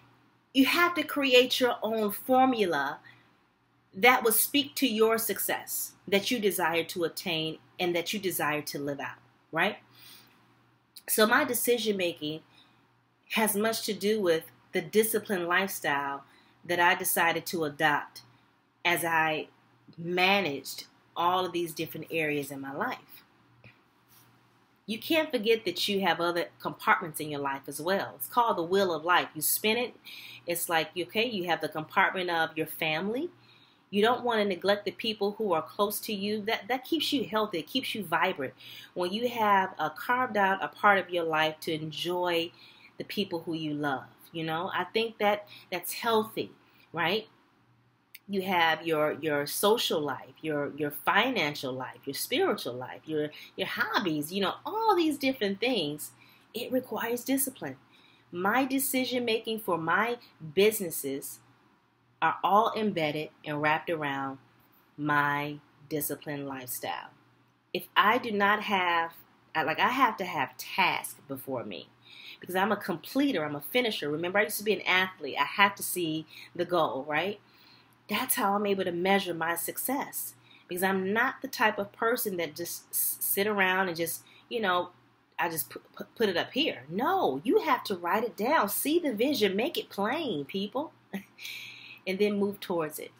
you 0.55 0.67
have 0.67 0.95
to 0.95 1.03
create 1.03 1.59
your 1.59 1.77
own 1.83 2.13
formula 2.13 3.01
that 3.95 4.23
will 4.23 4.33
speak 4.33 4.77
to 4.77 4.87
your 4.87 5.19
success 5.19 5.93
that 6.07 6.31
you 6.31 6.39
desire 6.39 6.85
to 6.85 7.03
attain 7.03 7.59
and 7.81 7.97
that 7.97 8.13
you 8.13 8.21
desire 8.21 8.63
to 8.63 8.79
live 8.79 9.01
out, 9.01 9.19
right? 9.51 9.79
So 11.09 11.27
my 11.27 11.45
decision 11.45 11.97
making 11.97 12.43
has 13.31 13.57
much 13.57 13.83
to 13.87 13.93
do 13.93 14.21
with 14.21 14.45
the 14.73 14.81
disciplined 14.81 15.49
lifestyle 15.49 16.25
that 16.65 16.81
I 16.81 16.95
decided 16.95 17.47
to 17.47 17.65
adopt 17.65 18.23
as 18.85 19.05
I 19.05 19.49
managed 19.97 20.85
all 21.17 21.47
of 21.47 21.53
these 21.53 21.73
different 21.73 22.07
areas 22.11 22.51
in 22.51 22.61
my 22.61 22.73
life. 22.73 23.23
You 24.87 24.99
can't 24.99 25.31
forget 25.31 25.65
that 25.65 25.89
you 25.89 26.03
have 26.03 26.21
other 26.21 26.47
compartments 26.61 27.19
in 27.19 27.31
your 27.31 27.41
life 27.41 27.63
as 27.67 27.81
well. 27.81 28.13
It's 28.17 28.29
called 28.29 28.57
the 28.57 28.63
wheel 28.63 28.95
of 28.95 29.05
life. 29.05 29.29
You 29.35 29.43
spin 29.43 29.77
it, 29.77 29.95
it's 30.47 30.69
like, 30.69 30.91
okay, 30.97 31.29
you 31.29 31.45
have 31.47 31.61
the 31.61 31.69
compartment 31.69 32.31
of 32.31 32.57
your 32.57 32.67
family, 32.67 33.31
you 33.91 34.03
don't 34.03 34.25
want 34.25 34.41
to 34.41 34.45
neglect 34.45 34.85
the 34.85 34.91
people 34.91 35.33
who 35.39 35.53
are 35.53 35.63
close 35.63 36.01
to 36.01 36.13
you. 36.13 36.43
That 36.43 36.67
that 36.69 36.85
keeps 36.85 37.13
you 37.13 37.25
healthy. 37.25 37.61
It 37.61 37.69
keeps 37.69 37.95
you 37.95 38.05
vibrant. 38.05 38.55
When 38.95 39.13
you 39.13 39.29
have 39.29 39.75
a 39.79 39.91
carved 39.91 40.37
out 40.37 40.63
a 40.63 40.69
part 40.69 40.99
of 40.99 41.11
your 41.11 41.25
life 41.25 41.61
to 41.61 41.73
enjoy 41.73 42.51
the 42.99 43.05
people 43.05 43.41
who 43.41 43.55
you 43.55 43.75
love, 43.75 44.05
you 44.33 44.45
know, 44.45 44.71
I 44.75 44.85
think 44.85 45.19
that 45.19 45.47
that's 45.71 45.93
healthy, 45.93 46.53
right? 46.93 47.27
You 48.29 48.43
have 48.43 48.87
your 48.87 49.13
your 49.21 49.47
social 49.47 50.01
life, 50.01 50.35
your 50.43 50.73
your 50.77 50.91
financial 50.91 51.73
life, 51.73 51.99
your 52.05 52.15
spiritual 52.15 52.75
life, 52.75 53.03
your 53.07 53.31
your 53.57 53.69
hobbies, 53.69 54.33
you 54.33 54.43
know, 54.43 54.55
all 54.65 54.97
these 54.97 55.17
different 55.17 55.61
things. 55.61 56.11
It 56.53 56.73
requires 56.73 57.23
discipline. 57.23 57.77
My 58.33 58.65
decision 58.65 59.25
making 59.25 59.61
for 59.61 59.79
my 59.79 60.19
businesses 60.55 61.39
are 62.21 62.37
all 62.43 62.73
embedded 62.77 63.31
and 63.45 63.63
wrapped 63.63 63.91
around 63.91 64.39
my 64.97 65.59
disciplined 65.89 66.49
lifestyle. 66.49 67.11
If 67.73 67.87
I 67.97 68.19
do 68.19 68.33
not 68.33 68.63
have, 68.63 69.13
like, 69.55 69.79
I 69.79 69.89
have 69.89 70.17
to 70.17 70.25
have 70.25 70.57
tasks 70.57 71.21
before 71.29 71.65
me 71.65 71.89
because 72.41 72.55
I'm 72.55 72.73
a 72.73 72.77
completer, 72.77 73.45
I'm 73.45 73.57
a 73.57 73.61
finisher. 73.61 74.11
Remember, 74.11 74.39
I 74.39 74.45
used 74.45 74.59
to 74.59 74.65
be 74.65 74.75
an 74.75 74.83
athlete, 74.83 75.37
I 75.41 75.45
have 75.45 75.75
to 75.77 75.83
see 75.83 76.27
the 76.55 76.65
goal, 76.65 77.05
right? 77.09 77.41
That's 78.09 78.37
how 78.37 78.55
I'm 78.55 78.67
able 78.67 78.85
to 78.85 78.93
measure 78.93 79.35
my 79.35 79.57
success 79.57 80.35
because 80.69 80.83
I'm 80.83 81.13
not 81.13 81.43
the 81.43 81.49
type 81.49 81.79
of 81.79 81.93
person 81.93 82.37
that 82.37 82.55
just 82.55 82.95
sit 82.95 83.47
around 83.47 83.89
and 83.89 83.97
just, 83.97 84.23
you 84.49 84.61
know, 84.61 84.91
I 85.39 85.49
just 85.49 85.71
put, 85.71 85.93
put, 85.95 86.15
put 86.15 86.29
it 86.29 86.37
up 86.37 86.53
here. 86.53 86.85
No, 86.89 87.41
you 87.45 87.61
have 87.61 87.85
to 87.85 87.97
write 87.97 88.25
it 88.25 88.37
down, 88.37 88.69
see 88.69 88.99
the 88.99 89.13
vision, 89.13 89.55
make 89.55 89.77
it 89.77 89.91
plain, 89.91 90.45
people. 90.45 90.93
and 92.07 92.19
then 92.19 92.39
move 92.39 92.61
towards 92.61 92.99
it. 92.99 93.11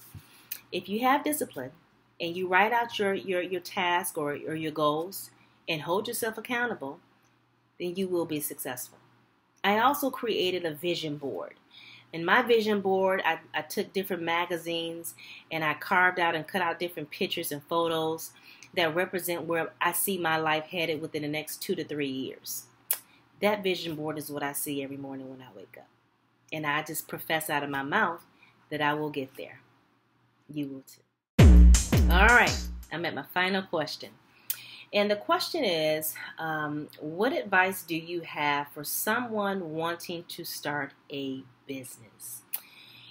If 0.71 0.89
you 0.89 1.01
have 1.01 1.25
discipline 1.25 1.73
and 2.21 2.37
you 2.37 2.49
write 2.49 2.73
out 2.73 2.99
your, 2.99 3.15
your, 3.15 3.43
your 3.43 3.61
task 3.61 4.17
or, 4.17 4.33
or 4.47 4.55
your 4.55 4.73
goals 4.73 5.31
and 5.69 5.83
hold 5.83 6.07
yourself 6.09 6.39
accountable, 6.39 7.01
then 7.79 7.97
you 7.97 8.09
will 8.09 8.25
be 8.25 8.41
successful. 8.41 8.99
I 9.67 9.81
also 9.81 10.11
created 10.11 10.65
a 10.65 10.75
vision 10.75 11.17
board. 11.17 11.55
In 12.13 12.25
my 12.25 12.41
vision 12.41 12.81
board, 12.81 13.21
I, 13.25 13.41
I 13.53 13.63
took 13.63 13.93
different 13.93 14.23
magazines 14.23 15.17
and 15.51 15.65
I 15.65 15.75
carved 15.75 16.21
out 16.21 16.37
and 16.37 16.47
cut 16.47 16.63
out 16.63 16.79
different 16.79 17.11
pictures 17.11 17.51
and 17.51 17.61
photos 17.65 18.31
that 18.77 18.95
represent 18.95 19.43
where 19.43 19.73
I 19.81 19.91
see 19.91 20.19
my 20.19 20.37
life 20.37 20.67
headed 20.67 21.03
within 21.03 21.23
the 21.23 21.29
next 21.29 21.63
two 21.63 21.75
to 21.75 21.83
three 21.83 22.09
years. 22.09 22.67
That 23.43 23.65
vision 23.65 23.97
board 23.97 24.19
is 24.19 24.31
what 24.31 24.45
I 24.45 24.53
see 24.53 24.85
every 24.85 24.99
morning 24.99 25.29
when 25.29 25.43
I 25.43 25.49
wake 25.57 25.77
up. 25.77 25.89
And 26.53 26.65
I 26.65 26.85
just 26.85 27.09
profess 27.09 27.51
out 27.51 27.65
of 27.65 27.69
my 27.69 27.83
mouth 27.83 28.25
that 28.71 28.81
I 28.81 28.95
will 28.95 29.11
get 29.11 29.37
there. 29.37 29.59
You 30.49 30.69
will 30.69 30.85
too. 30.87 32.13
All 32.13 32.29
right, 32.29 32.57
I'm 32.93 33.05
at 33.05 33.17
my 33.17 33.25
final 33.35 33.63
question. 33.63 34.11
And 34.97 35.11
the 35.11 35.17
question 35.17 35.63
is 35.63 36.15
um, 36.39 36.89
What 37.01 37.35
advice 37.35 37.83
do 37.83 37.95
you 37.95 38.23
have 38.23 38.69
for 38.69 38.83
someone 38.83 39.75
wanting 39.75 40.25
to 40.29 40.43
start 40.43 40.95
a 41.13 41.45
business? 41.67 42.41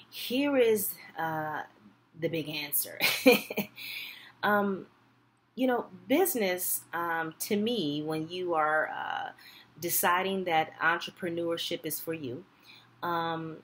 Here 0.09 0.57
is 0.57 0.95
uh, 1.17 1.61
the 2.19 2.27
big 2.27 2.49
answer. 2.49 2.97
um, 4.43 4.87
you 5.53 5.67
know, 5.67 5.85
business 6.07 6.81
um, 6.91 7.35
to 7.41 7.55
me, 7.55 8.01
when 8.01 8.27
you 8.29 8.55
are 8.55 8.89
uh, 8.89 9.29
deciding 9.79 10.43
that 10.45 10.71
entrepreneurship 10.81 11.85
is 11.85 11.99
for 11.99 12.15
you, 12.15 12.43
um, 13.03 13.57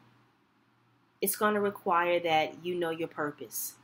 it's 1.22 1.36
going 1.36 1.56
to 1.56 1.60
require 1.60 2.20
that 2.20 2.64
you 2.64 2.76
know 2.76 2.92
your 2.92 3.08
purpose. 3.08 3.78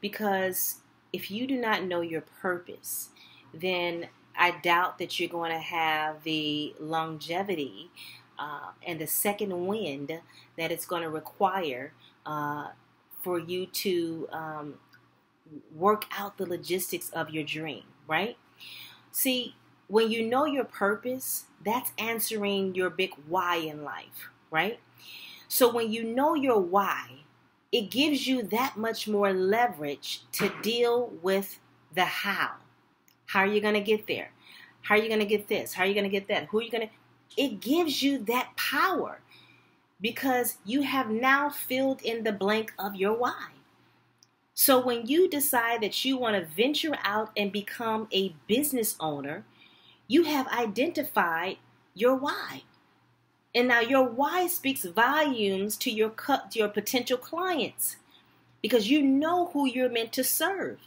Because 0.00 0.82
if 1.12 1.30
you 1.30 1.46
do 1.46 1.56
not 1.56 1.84
know 1.84 2.00
your 2.00 2.22
purpose, 2.40 3.10
then 3.52 4.08
I 4.36 4.52
doubt 4.62 4.98
that 4.98 5.18
you're 5.18 5.28
going 5.28 5.50
to 5.50 5.58
have 5.58 6.22
the 6.22 6.74
longevity 6.78 7.90
uh, 8.38 8.70
and 8.86 9.00
the 9.00 9.06
second 9.06 9.66
wind 9.66 10.12
that 10.56 10.70
it's 10.70 10.86
going 10.86 11.02
to 11.02 11.10
require 11.10 11.92
uh, 12.24 12.68
for 13.22 13.38
you 13.38 13.66
to 13.66 14.28
um, 14.32 14.74
work 15.74 16.04
out 16.16 16.38
the 16.38 16.46
logistics 16.46 17.10
of 17.10 17.30
your 17.30 17.44
dream, 17.44 17.84
right? 18.06 18.36
See, 19.10 19.56
when 19.88 20.10
you 20.10 20.26
know 20.26 20.44
your 20.44 20.64
purpose, 20.64 21.46
that's 21.64 21.92
answering 21.98 22.74
your 22.74 22.90
big 22.90 23.10
why 23.26 23.56
in 23.56 23.82
life, 23.82 24.30
right? 24.50 24.78
So 25.48 25.72
when 25.72 25.90
you 25.90 26.04
know 26.04 26.34
your 26.34 26.60
why, 26.60 27.24
it 27.72 27.90
gives 27.90 28.26
you 28.26 28.42
that 28.44 28.76
much 28.76 29.08
more 29.08 29.32
leverage 29.32 30.22
to 30.32 30.52
deal 30.62 31.12
with 31.22 31.58
the 31.94 32.04
how. 32.04 32.52
How 33.26 33.40
are 33.40 33.46
you 33.46 33.60
going 33.60 33.74
to 33.74 33.80
get 33.80 34.06
there? 34.06 34.30
How 34.82 34.94
are 34.94 34.98
you 34.98 35.08
going 35.08 35.20
to 35.20 35.26
get 35.26 35.48
this? 35.48 35.74
How 35.74 35.84
are 35.84 35.86
you 35.86 35.94
going 35.94 36.04
to 36.04 36.10
get 36.10 36.28
that? 36.28 36.46
Who 36.46 36.60
are 36.60 36.62
you 36.62 36.70
going 36.70 36.88
to? 36.88 36.94
It 37.36 37.60
gives 37.60 38.02
you 38.02 38.18
that 38.24 38.56
power 38.56 39.20
because 40.00 40.56
you 40.64 40.82
have 40.82 41.10
now 41.10 41.50
filled 41.50 42.00
in 42.02 42.24
the 42.24 42.32
blank 42.32 42.72
of 42.78 42.94
your 42.94 43.12
why. 43.14 43.48
So 44.54 44.84
when 44.84 45.06
you 45.06 45.28
decide 45.28 45.82
that 45.82 46.04
you 46.04 46.16
want 46.16 46.36
to 46.36 46.54
venture 46.54 46.96
out 47.04 47.30
and 47.36 47.52
become 47.52 48.08
a 48.12 48.34
business 48.46 48.96
owner, 48.98 49.44
you 50.08 50.24
have 50.24 50.48
identified 50.48 51.58
your 51.94 52.16
why. 52.16 52.62
And 53.54 53.68
now 53.68 53.80
your 53.80 54.04
why 54.04 54.46
speaks 54.46 54.84
volumes 54.84 55.76
to 55.78 55.90
your 55.90 56.10
to 56.10 56.58
your 56.58 56.68
potential 56.68 57.18
clients. 57.18 57.96
Because 58.62 58.90
you 58.90 59.02
know 59.02 59.46
who 59.46 59.66
you're 59.66 59.88
meant 59.88 60.12
to 60.14 60.24
serve. 60.24 60.78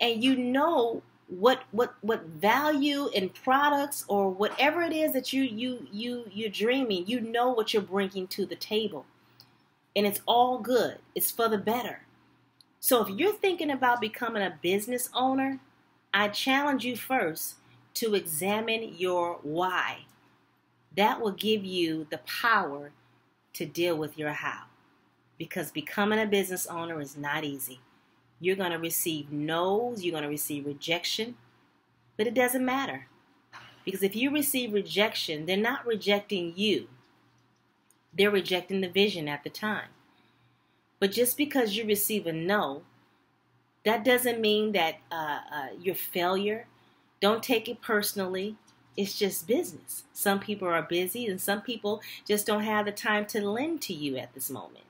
And 0.00 0.22
you 0.22 0.36
know 0.36 1.02
what 1.28 1.62
what 1.70 1.94
what 2.02 2.24
value 2.24 3.08
in 3.08 3.30
products 3.30 4.04
or 4.08 4.30
whatever 4.30 4.82
it 4.82 4.92
is 4.92 5.12
that 5.12 5.32
you 5.32 5.42
you 5.42 5.86
you 5.90 6.24
you're 6.30 6.50
dreaming 6.50 7.06
you 7.06 7.20
know 7.20 7.50
what 7.50 7.72
you're 7.72 7.82
bringing 7.82 8.26
to 8.28 8.44
the 8.44 8.56
table. 8.56 9.06
And 9.96 10.06
it's 10.06 10.20
all 10.26 10.58
good. 10.58 10.98
It's 11.14 11.30
for 11.30 11.48
the 11.48 11.58
better. 11.58 12.02
So 12.80 13.00
if 13.02 13.08
you're 13.10 13.32
thinking 13.32 13.70
about 13.70 14.00
becoming 14.00 14.42
a 14.42 14.58
business 14.62 15.08
owner 15.14 15.60
i 16.14 16.28
challenge 16.28 16.84
you 16.84 16.96
first 16.96 17.54
to 17.94 18.14
examine 18.14 18.94
your 18.96 19.38
why 19.42 20.04
that 20.96 21.20
will 21.20 21.32
give 21.32 21.64
you 21.64 22.06
the 22.10 22.18
power 22.18 22.92
to 23.54 23.66
deal 23.66 23.96
with 23.96 24.18
your 24.18 24.32
how 24.32 24.64
because 25.38 25.70
becoming 25.70 26.18
a 26.18 26.26
business 26.26 26.66
owner 26.66 27.00
is 27.00 27.16
not 27.16 27.44
easy 27.44 27.80
you're 28.42 28.56
going 28.56 28.72
to 28.72 28.78
receive 28.78 29.30
no's, 29.30 30.02
you're 30.02 30.10
going 30.10 30.24
to 30.24 30.28
receive 30.28 30.66
rejection, 30.66 31.36
but 32.16 32.26
it 32.26 32.34
doesn't 32.34 32.64
matter. 32.64 33.06
Because 33.84 34.02
if 34.02 34.16
you 34.16 34.32
receive 34.32 34.72
rejection, 34.72 35.46
they're 35.46 35.56
not 35.56 35.86
rejecting 35.86 36.52
you, 36.56 36.88
they're 38.12 38.32
rejecting 38.32 38.80
the 38.80 38.88
vision 38.88 39.28
at 39.28 39.44
the 39.44 39.48
time. 39.48 39.88
But 40.98 41.12
just 41.12 41.36
because 41.36 41.76
you 41.76 41.86
receive 41.86 42.26
a 42.26 42.32
no, 42.32 42.82
that 43.84 44.04
doesn't 44.04 44.40
mean 44.40 44.72
that 44.72 44.96
uh, 45.12 45.38
uh, 45.52 45.68
you're 45.80 45.94
failure. 45.94 46.66
Don't 47.20 47.44
take 47.44 47.68
it 47.68 47.80
personally. 47.80 48.56
It's 48.96 49.18
just 49.18 49.46
business. 49.46 50.04
Some 50.12 50.38
people 50.38 50.68
are 50.68 50.82
busy, 50.82 51.26
and 51.26 51.40
some 51.40 51.62
people 51.62 52.02
just 52.26 52.46
don't 52.46 52.62
have 52.62 52.84
the 52.84 52.92
time 52.92 53.26
to 53.26 53.40
lend 53.40 53.80
to 53.82 53.94
you 53.94 54.16
at 54.16 54.34
this 54.34 54.50
moment. 54.50 54.84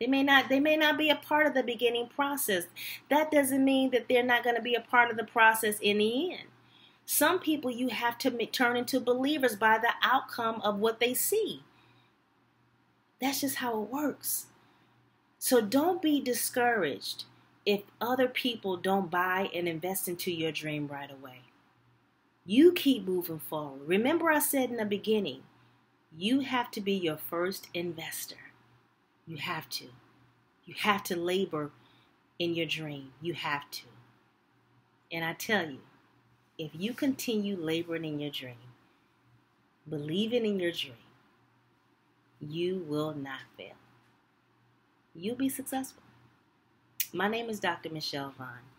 They 0.00 0.06
may 0.06 0.22
not 0.22 0.48
they 0.48 0.60
may 0.60 0.76
not 0.76 0.98
be 0.98 1.08
a 1.08 1.16
part 1.16 1.46
of 1.46 1.54
the 1.54 1.62
beginning 1.62 2.08
process. 2.08 2.66
That 3.08 3.30
doesn't 3.30 3.64
mean 3.64 3.90
that 3.92 4.08
they're 4.08 4.24
not 4.24 4.42
going 4.42 4.56
to 4.56 4.62
be 4.62 4.74
a 4.74 4.80
part 4.80 5.10
of 5.10 5.16
the 5.16 5.24
process 5.24 5.78
in 5.80 5.98
the 5.98 6.32
end. 6.32 6.48
Some 7.06 7.38
people 7.38 7.70
you 7.70 7.88
have 7.88 8.18
to 8.18 8.46
turn 8.46 8.76
into 8.76 8.98
believers 8.98 9.56
by 9.56 9.78
the 9.78 9.92
outcome 10.02 10.60
of 10.62 10.78
what 10.78 11.00
they 11.00 11.14
see. 11.14 11.62
That's 13.20 13.40
just 13.40 13.56
how 13.56 13.82
it 13.82 13.90
works. 13.90 14.46
So 15.38 15.60
don't 15.60 16.02
be 16.02 16.20
discouraged 16.20 17.24
if 17.64 17.82
other 18.00 18.28
people 18.28 18.76
don't 18.76 19.10
buy 19.10 19.50
and 19.54 19.68
invest 19.68 20.08
into 20.08 20.30
your 20.30 20.52
dream 20.52 20.88
right 20.88 21.10
away. 21.10 21.40
You 22.46 22.72
keep 22.72 23.06
moving 23.06 23.38
forward. 23.38 23.80
Remember, 23.86 24.30
I 24.30 24.38
said 24.38 24.70
in 24.70 24.76
the 24.76 24.84
beginning, 24.84 25.42
you 26.16 26.40
have 26.40 26.70
to 26.72 26.80
be 26.80 26.92
your 26.92 27.16
first 27.16 27.68
investor. 27.72 28.36
You 29.26 29.38
have 29.38 29.68
to. 29.70 29.86
You 30.66 30.74
have 30.78 31.02
to 31.04 31.16
labor 31.16 31.70
in 32.38 32.54
your 32.54 32.66
dream. 32.66 33.12
You 33.20 33.34
have 33.34 33.70
to. 33.70 33.84
And 35.10 35.24
I 35.24 35.32
tell 35.32 35.70
you, 35.70 35.80
if 36.58 36.70
you 36.74 36.92
continue 36.92 37.56
laboring 37.56 38.04
in 38.04 38.20
your 38.20 38.30
dream, 38.30 38.56
believing 39.88 40.44
in 40.44 40.60
your 40.60 40.72
dream, 40.72 40.94
you 42.40 42.84
will 42.86 43.14
not 43.14 43.40
fail. 43.56 43.74
You'll 45.14 45.36
be 45.36 45.48
successful. 45.48 46.02
My 47.12 47.28
name 47.28 47.48
is 47.48 47.60
Dr. 47.60 47.90
Michele 47.90 48.34
Vaughn. 48.36 48.73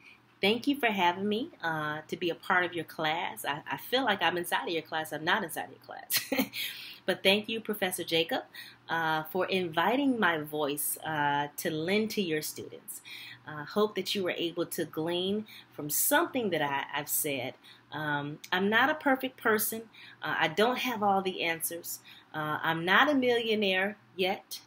Thank 0.46 0.68
you 0.68 0.76
for 0.80 0.86
having 0.86 1.28
me 1.28 1.50
uh, 1.64 2.02
to 2.08 2.16
be 2.16 2.30
a 2.30 2.36
part 2.36 2.66
of 2.66 2.74
your 2.74 2.86
class. 2.86 3.44
I, 3.46 3.64
I 3.68 3.78
feel 3.78 4.04
like 4.04 4.22
I'm 4.22 4.38
inside 4.38 4.68
of 4.68 4.70
your 4.70 4.84
class. 4.84 5.12
I'm 5.12 5.26
not 5.26 5.44
inside 5.44 5.64
of 5.64 5.72
your 5.72 5.80
class. 5.80 6.52
But 7.08 7.24
thank 7.24 7.50
you, 7.50 7.60
Professor 7.60 8.04
Jacob, 8.04 8.44
uh, 8.88 9.24
for 9.24 9.48
inviting 9.48 10.20
my 10.20 10.38
voice 10.38 11.00
uh, 11.04 11.48
to 11.58 11.72
lend 11.72 12.12
to 12.12 12.22
your 12.22 12.44
students. 12.44 13.02
Uh, 13.48 13.66
hope 13.66 13.96
that 13.96 14.14
you 14.14 14.24
were 14.24 14.36
able 14.38 14.68
to 14.68 14.86
glean 14.86 15.48
from 15.72 15.90
something 15.90 16.52
that 16.52 16.62
I, 16.62 16.86
have 16.96 17.10
said. 17.10 17.56
Um, 17.92 18.38
I'm 18.52 18.70
not 18.70 18.92
a 18.92 18.96
perfect 18.96 19.38
person. 19.38 19.84
Uh, 20.22 20.36
I 20.40 20.48
don't 20.48 20.80
have 20.80 21.02
all 21.02 21.24
the 21.24 21.44
answers. 21.44 22.00
Uh, 22.34 22.60
I'm 22.62 22.86
not 22.86 23.10
a 23.10 23.16
millionaire 23.16 23.98
yet, 24.16 24.60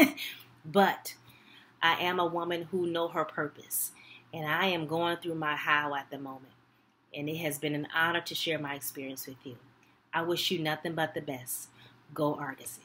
but 0.64 1.14
I 1.82 2.00
am 2.00 2.18
a 2.18 2.26
woman 2.26 2.68
who 2.70 2.86
know 2.86 3.08
her 3.08 3.24
purpose, 3.24 3.92
and 4.32 4.46
I 4.46 4.66
am 4.66 4.86
going 4.86 5.16
through 5.16 5.34
my 5.34 5.56
how 5.56 5.94
at 5.94 6.10
the 6.10 6.18
moment. 6.18 6.52
And 7.14 7.28
it 7.28 7.36
has 7.38 7.58
been 7.58 7.74
an 7.74 7.88
honor 7.94 8.20
to 8.20 8.34
share 8.34 8.58
my 8.58 8.74
experience 8.74 9.26
with 9.26 9.44
you. 9.44 9.56
I 10.12 10.22
wish 10.22 10.50
you 10.50 10.58
nothing 10.60 10.94
but 10.94 11.14
the 11.14 11.20
best. 11.20 11.68
Go 12.14 12.34
Argosy. 12.34 12.82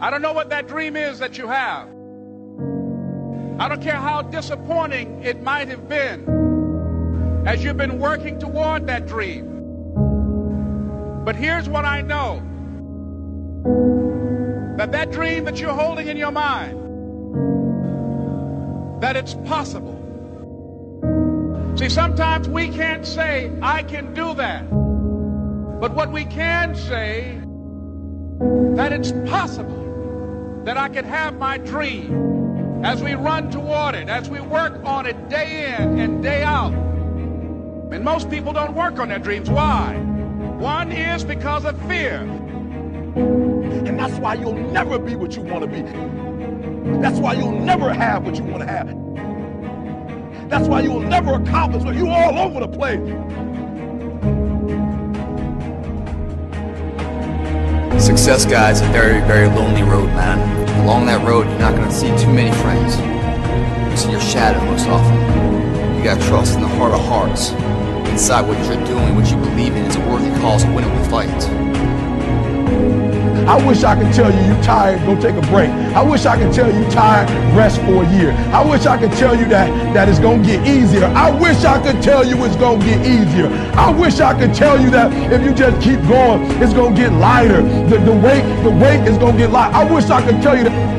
I 0.00 0.10
don't 0.10 0.22
know 0.22 0.32
what 0.32 0.50
that 0.50 0.68
dream 0.68 0.96
is 0.96 1.18
that 1.20 1.38
you 1.38 1.46
have. 1.48 1.88
I 3.58 3.68
don't 3.68 3.82
care 3.82 3.96
how 3.96 4.22
disappointing 4.22 5.22
it 5.22 5.42
might 5.42 5.68
have 5.68 5.88
been 5.88 7.44
as 7.46 7.62
you've 7.62 7.76
been 7.76 7.98
working 7.98 8.38
toward 8.38 8.86
that 8.88 9.06
dream. 9.06 9.50
But 11.24 11.36
here's 11.36 11.68
what 11.68 11.84
I 11.84 12.02
know 12.02 12.42
that 14.76 14.92
that 14.92 15.12
dream 15.12 15.44
that 15.44 15.60
you're 15.60 15.72
holding 15.72 16.08
in 16.08 16.16
your 16.16 16.32
mind 16.32 16.83
that 19.04 19.16
it's 19.16 19.34
possible. 19.44 20.00
See, 21.76 21.90
sometimes 21.90 22.48
we 22.48 22.70
can't 22.70 23.04
say, 23.06 23.52
I 23.60 23.82
can 23.82 24.14
do 24.14 24.32
that. 24.32 24.62
But 25.78 25.94
what 25.94 26.10
we 26.10 26.24
can 26.24 26.74
say 26.74 27.38
that 28.76 28.94
it's 28.94 29.12
possible 29.28 30.62
that 30.64 30.78
I 30.78 30.88
can 30.88 31.04
have 31.04 31.36
my 31.36 31.58
dream 31.58 32.82
as 32.82 33.02
we 33.02 33.12
run 33.12 33.50
toward 33.50 33.94
it, 33.94 34.08
as 34.08 34.30
we 34.30 34.40
work 34.40 34.82
on 34.84 35.04
it 35.04 35.28
day 35.28 35.74
in 35.74 35.98
and 35.98 36.22
day 36.22 36.42
out. 36.42 36.72
And 36.72 38.02
most 38.02 38.30
people 38.30 38.54
don't 38.54 38.74
work 38.74 38.98
on 38.98 39.10
their 39.10 39.18
dreams. 39.18 39.50
Why? 39.50 39.96
One 40.56 40.90
is 40.90 41.24
because 41.24 41.66
of 41.66 41.78
fear. 41.88 42.20
And 43.86 43.98
that's 43.98 44.16
why 44.18 44.32
you'll 44.32 44.54
never 44.72 44.98
be 44.98 45.14
what 45.14 45.36
you 45.36 45.42
want 45.42 45.60
to 45.60 45.66
be. 45.68 46.23
That's 46.84 47.18
why 47.18 47.32
you'll 47.32 47.58
never 47.60 47.92
have 47.92 48.24
what 48.24 48.36
you 48.36 48.44
want 48.44 48.62
to 48.62 48.68
have. 48.68 48.88
That's 50.50 50.68
why 50.68 50.82
you'll 50.82 51.00
never 51.00 51.34
accomplish 51.34 51.82
what 51.82 51.94
you're 51.94 52.08
all 52.08 52.38
over 52.38 52.60
the 52.60 52.68
place. 52.68 53.00
Success, 58.02 58.44
guys, 58.44 58.82
a 58.82 58.86
very, 58.88 59.20
very 59.26 59.48
lonely 59.48 59.82
road, 59.82 60.08
man. 60.08 60.38
Along 60.84 61.06
that 61.06 61.26
road, 61.26 61.46
you're 61.46 61.58
not 61.58 61.74
going 61.74 61.88
to 61.88 61.94
see 61.94 62.08
too 62.22 62.32
many 62.32 62.54
friends. 62.58 62.98
You 63.90 63.96
see 63.96 64.10
your 64.10 64.20
shadow 64.20 64.62
most 64.66 64.86
often. 64.86 65.96
You 65.96 66.04
got 66.04 66.20
trust 66.20 66.56
in 66.56 66.60
the 66.60 66.68
heart 66.68 66.92
of 66.92 67.00
hearts. 67.06 67.52
Inside 68.10 68.42
what 68.42 68.58
you're 68.66 68.84
doing, 68.84 69.16
what 69.16 69.30
you 69.30 69.36
believe 69.38 69.74
in, 69.74 69.86
is 69.86 69.96
a 69.96 70.00
worthy 70.00 70.28
cause, 70.40 70.64
a 70.64 70.66
winnable 70.66 71.10
fight. 71.10 71.30
I 73.46 73.62
wish 73.66 73.84
I 73.84 73.94
could 73.94 74.12
tell 74.14 74.32
you 74.32 74.54
you 74.54 74.62
tired, 74.62 75.04
go 75.04 75.20
take 75.20 75.36
a 75.36 75.46
break. 75.48 75.68
I 75.94 76.02
wish 76.02 76.24
I 76.24 76.36
could 76.38 76.52
tell 76.52 76.72
you 76.72 76.82
tired, 76.90 77.28
rest 77.54 77.78
for 77.82 78.02
a 78.02 78.10
year. 78.16 78.32
I 78.52 78.64
wish 78.64 78.86
I 78.86 78.96
could 78.96 79.12
tell 79.12 79.38
you 79.38 79.44
that, 79.48 79.68
that 79.92 80.08
it's 80.08 80.18
gonna 80.18 80.42
get 80.42 80.66
easier. 80.66 81.04
I 81.04 81.30
wish 81.30 81.62
I 81.64 81.80
could 81.82 82.02
tell 82.02 82.24
you 82.24 82.42
it's 82.44 82.56
gonna 82.56 82.82
get 82.82 83.06
easier. 83.06 83.48
I 83.76 83.90
wish 83.90 84.20
I 84.20 84.32
could 84.38 84.54
tell 84.54 84.80
you 84.80 84.90
that 84.90 85.12
if 85.30 85.42
you 85.42 85.52
just 85.52 85.80
keep 85.82 86.00
going, 86.08 86.42
it's 86.62 86.72
gonna 86.72 86.96
get 86.96 87.12
lighter. 87.12 87.62
The, 87.62 87.98
the 87.98 88.12
weight, 88.12 88.44
the 88.62 88.70
weight 88.70 89.06
is 89.06 89.18
gonna 89.18 89.36
get 89.36 89.50
light. 89.50 89.74
I 89.74 89.84
wish 89.92 90.08
I 90.08 90.24
could 90.24 90.40
tell 90.40 90.56
you 90.56 90.64
that 90.64 90.94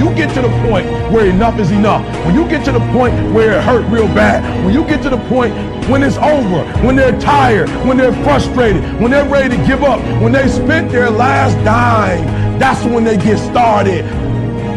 you 0.00 0.14
get 0.14 0.34
to 0.34 0.42
the 0.42 0.48
point 0.66 0.86
where 1.12 1.26
enough 1.26 1.58
is 1.58 1.70
enough, 1.70 2.02
when 2.24 2.34
you 2.34 2.48
get 2.48 2.64
to 2.64 2.72
the 2.72 2.80
point 2.92 3.14
where 3.34 3.58
it 3.58 3.62
hurt 3.62 3.84
real 3.90 4.06
bad, 4.08 4.42
when 4.64 4.72
you 4.72 4.84
get 4.84 5.02
to 5.02 5.10
the 5.10 5.18
point 5.28 5.54
when 5.90 6.02
it's 6.04 6.16
over, 6.18 6.64
when 6.86 6.94
they're 6.94 7.18
tired, 7.20 7.68
when 7.84 7.96
they're 7.96 8.14
frustrated, 8.22 8.82
when 9.00 9.10
they're 9.10 9.28
ready 9.28 9.56
to 9.56 9.66
give 9.66 9.82
up, 9.82 10.00
when 10.22 10.32
they 10.32 10.46
spent 10.48 10.90
their 10.92 11.10
last 11.10 11.54
dime, 11.64 12.24
that's 12.58 12.84
when 12.84 13.02
they 13.02 13.16
get 13.16 13.38
started. 13.38 14.04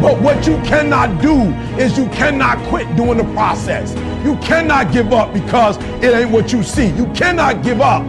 But 0.01 0.19
what 0.21 0.47
you 0.47 0.57
cannot 0.63 1.21
do 1.21 1.43
is 1.79 1.97
you 1.97 2.07
cannot 2.07 2.57
quit 2.67 2.93
doing 2.95 3.17
the 3.17 3.31
process. 3.33 3.93
You 4.25 4.35
cannot 4.37 4.91
give 4.91 5.13
up 5.13 5.33
because 5.33 5.77
it 6.03 6.13
ain't 6.13 6.31
what 6.31 6.51
you 6.51 6.63
see. 6.63 6.87
You 6.87 7.05
cannot 7.13 7.63
give 7.63 7.79
up. 7.79 8.03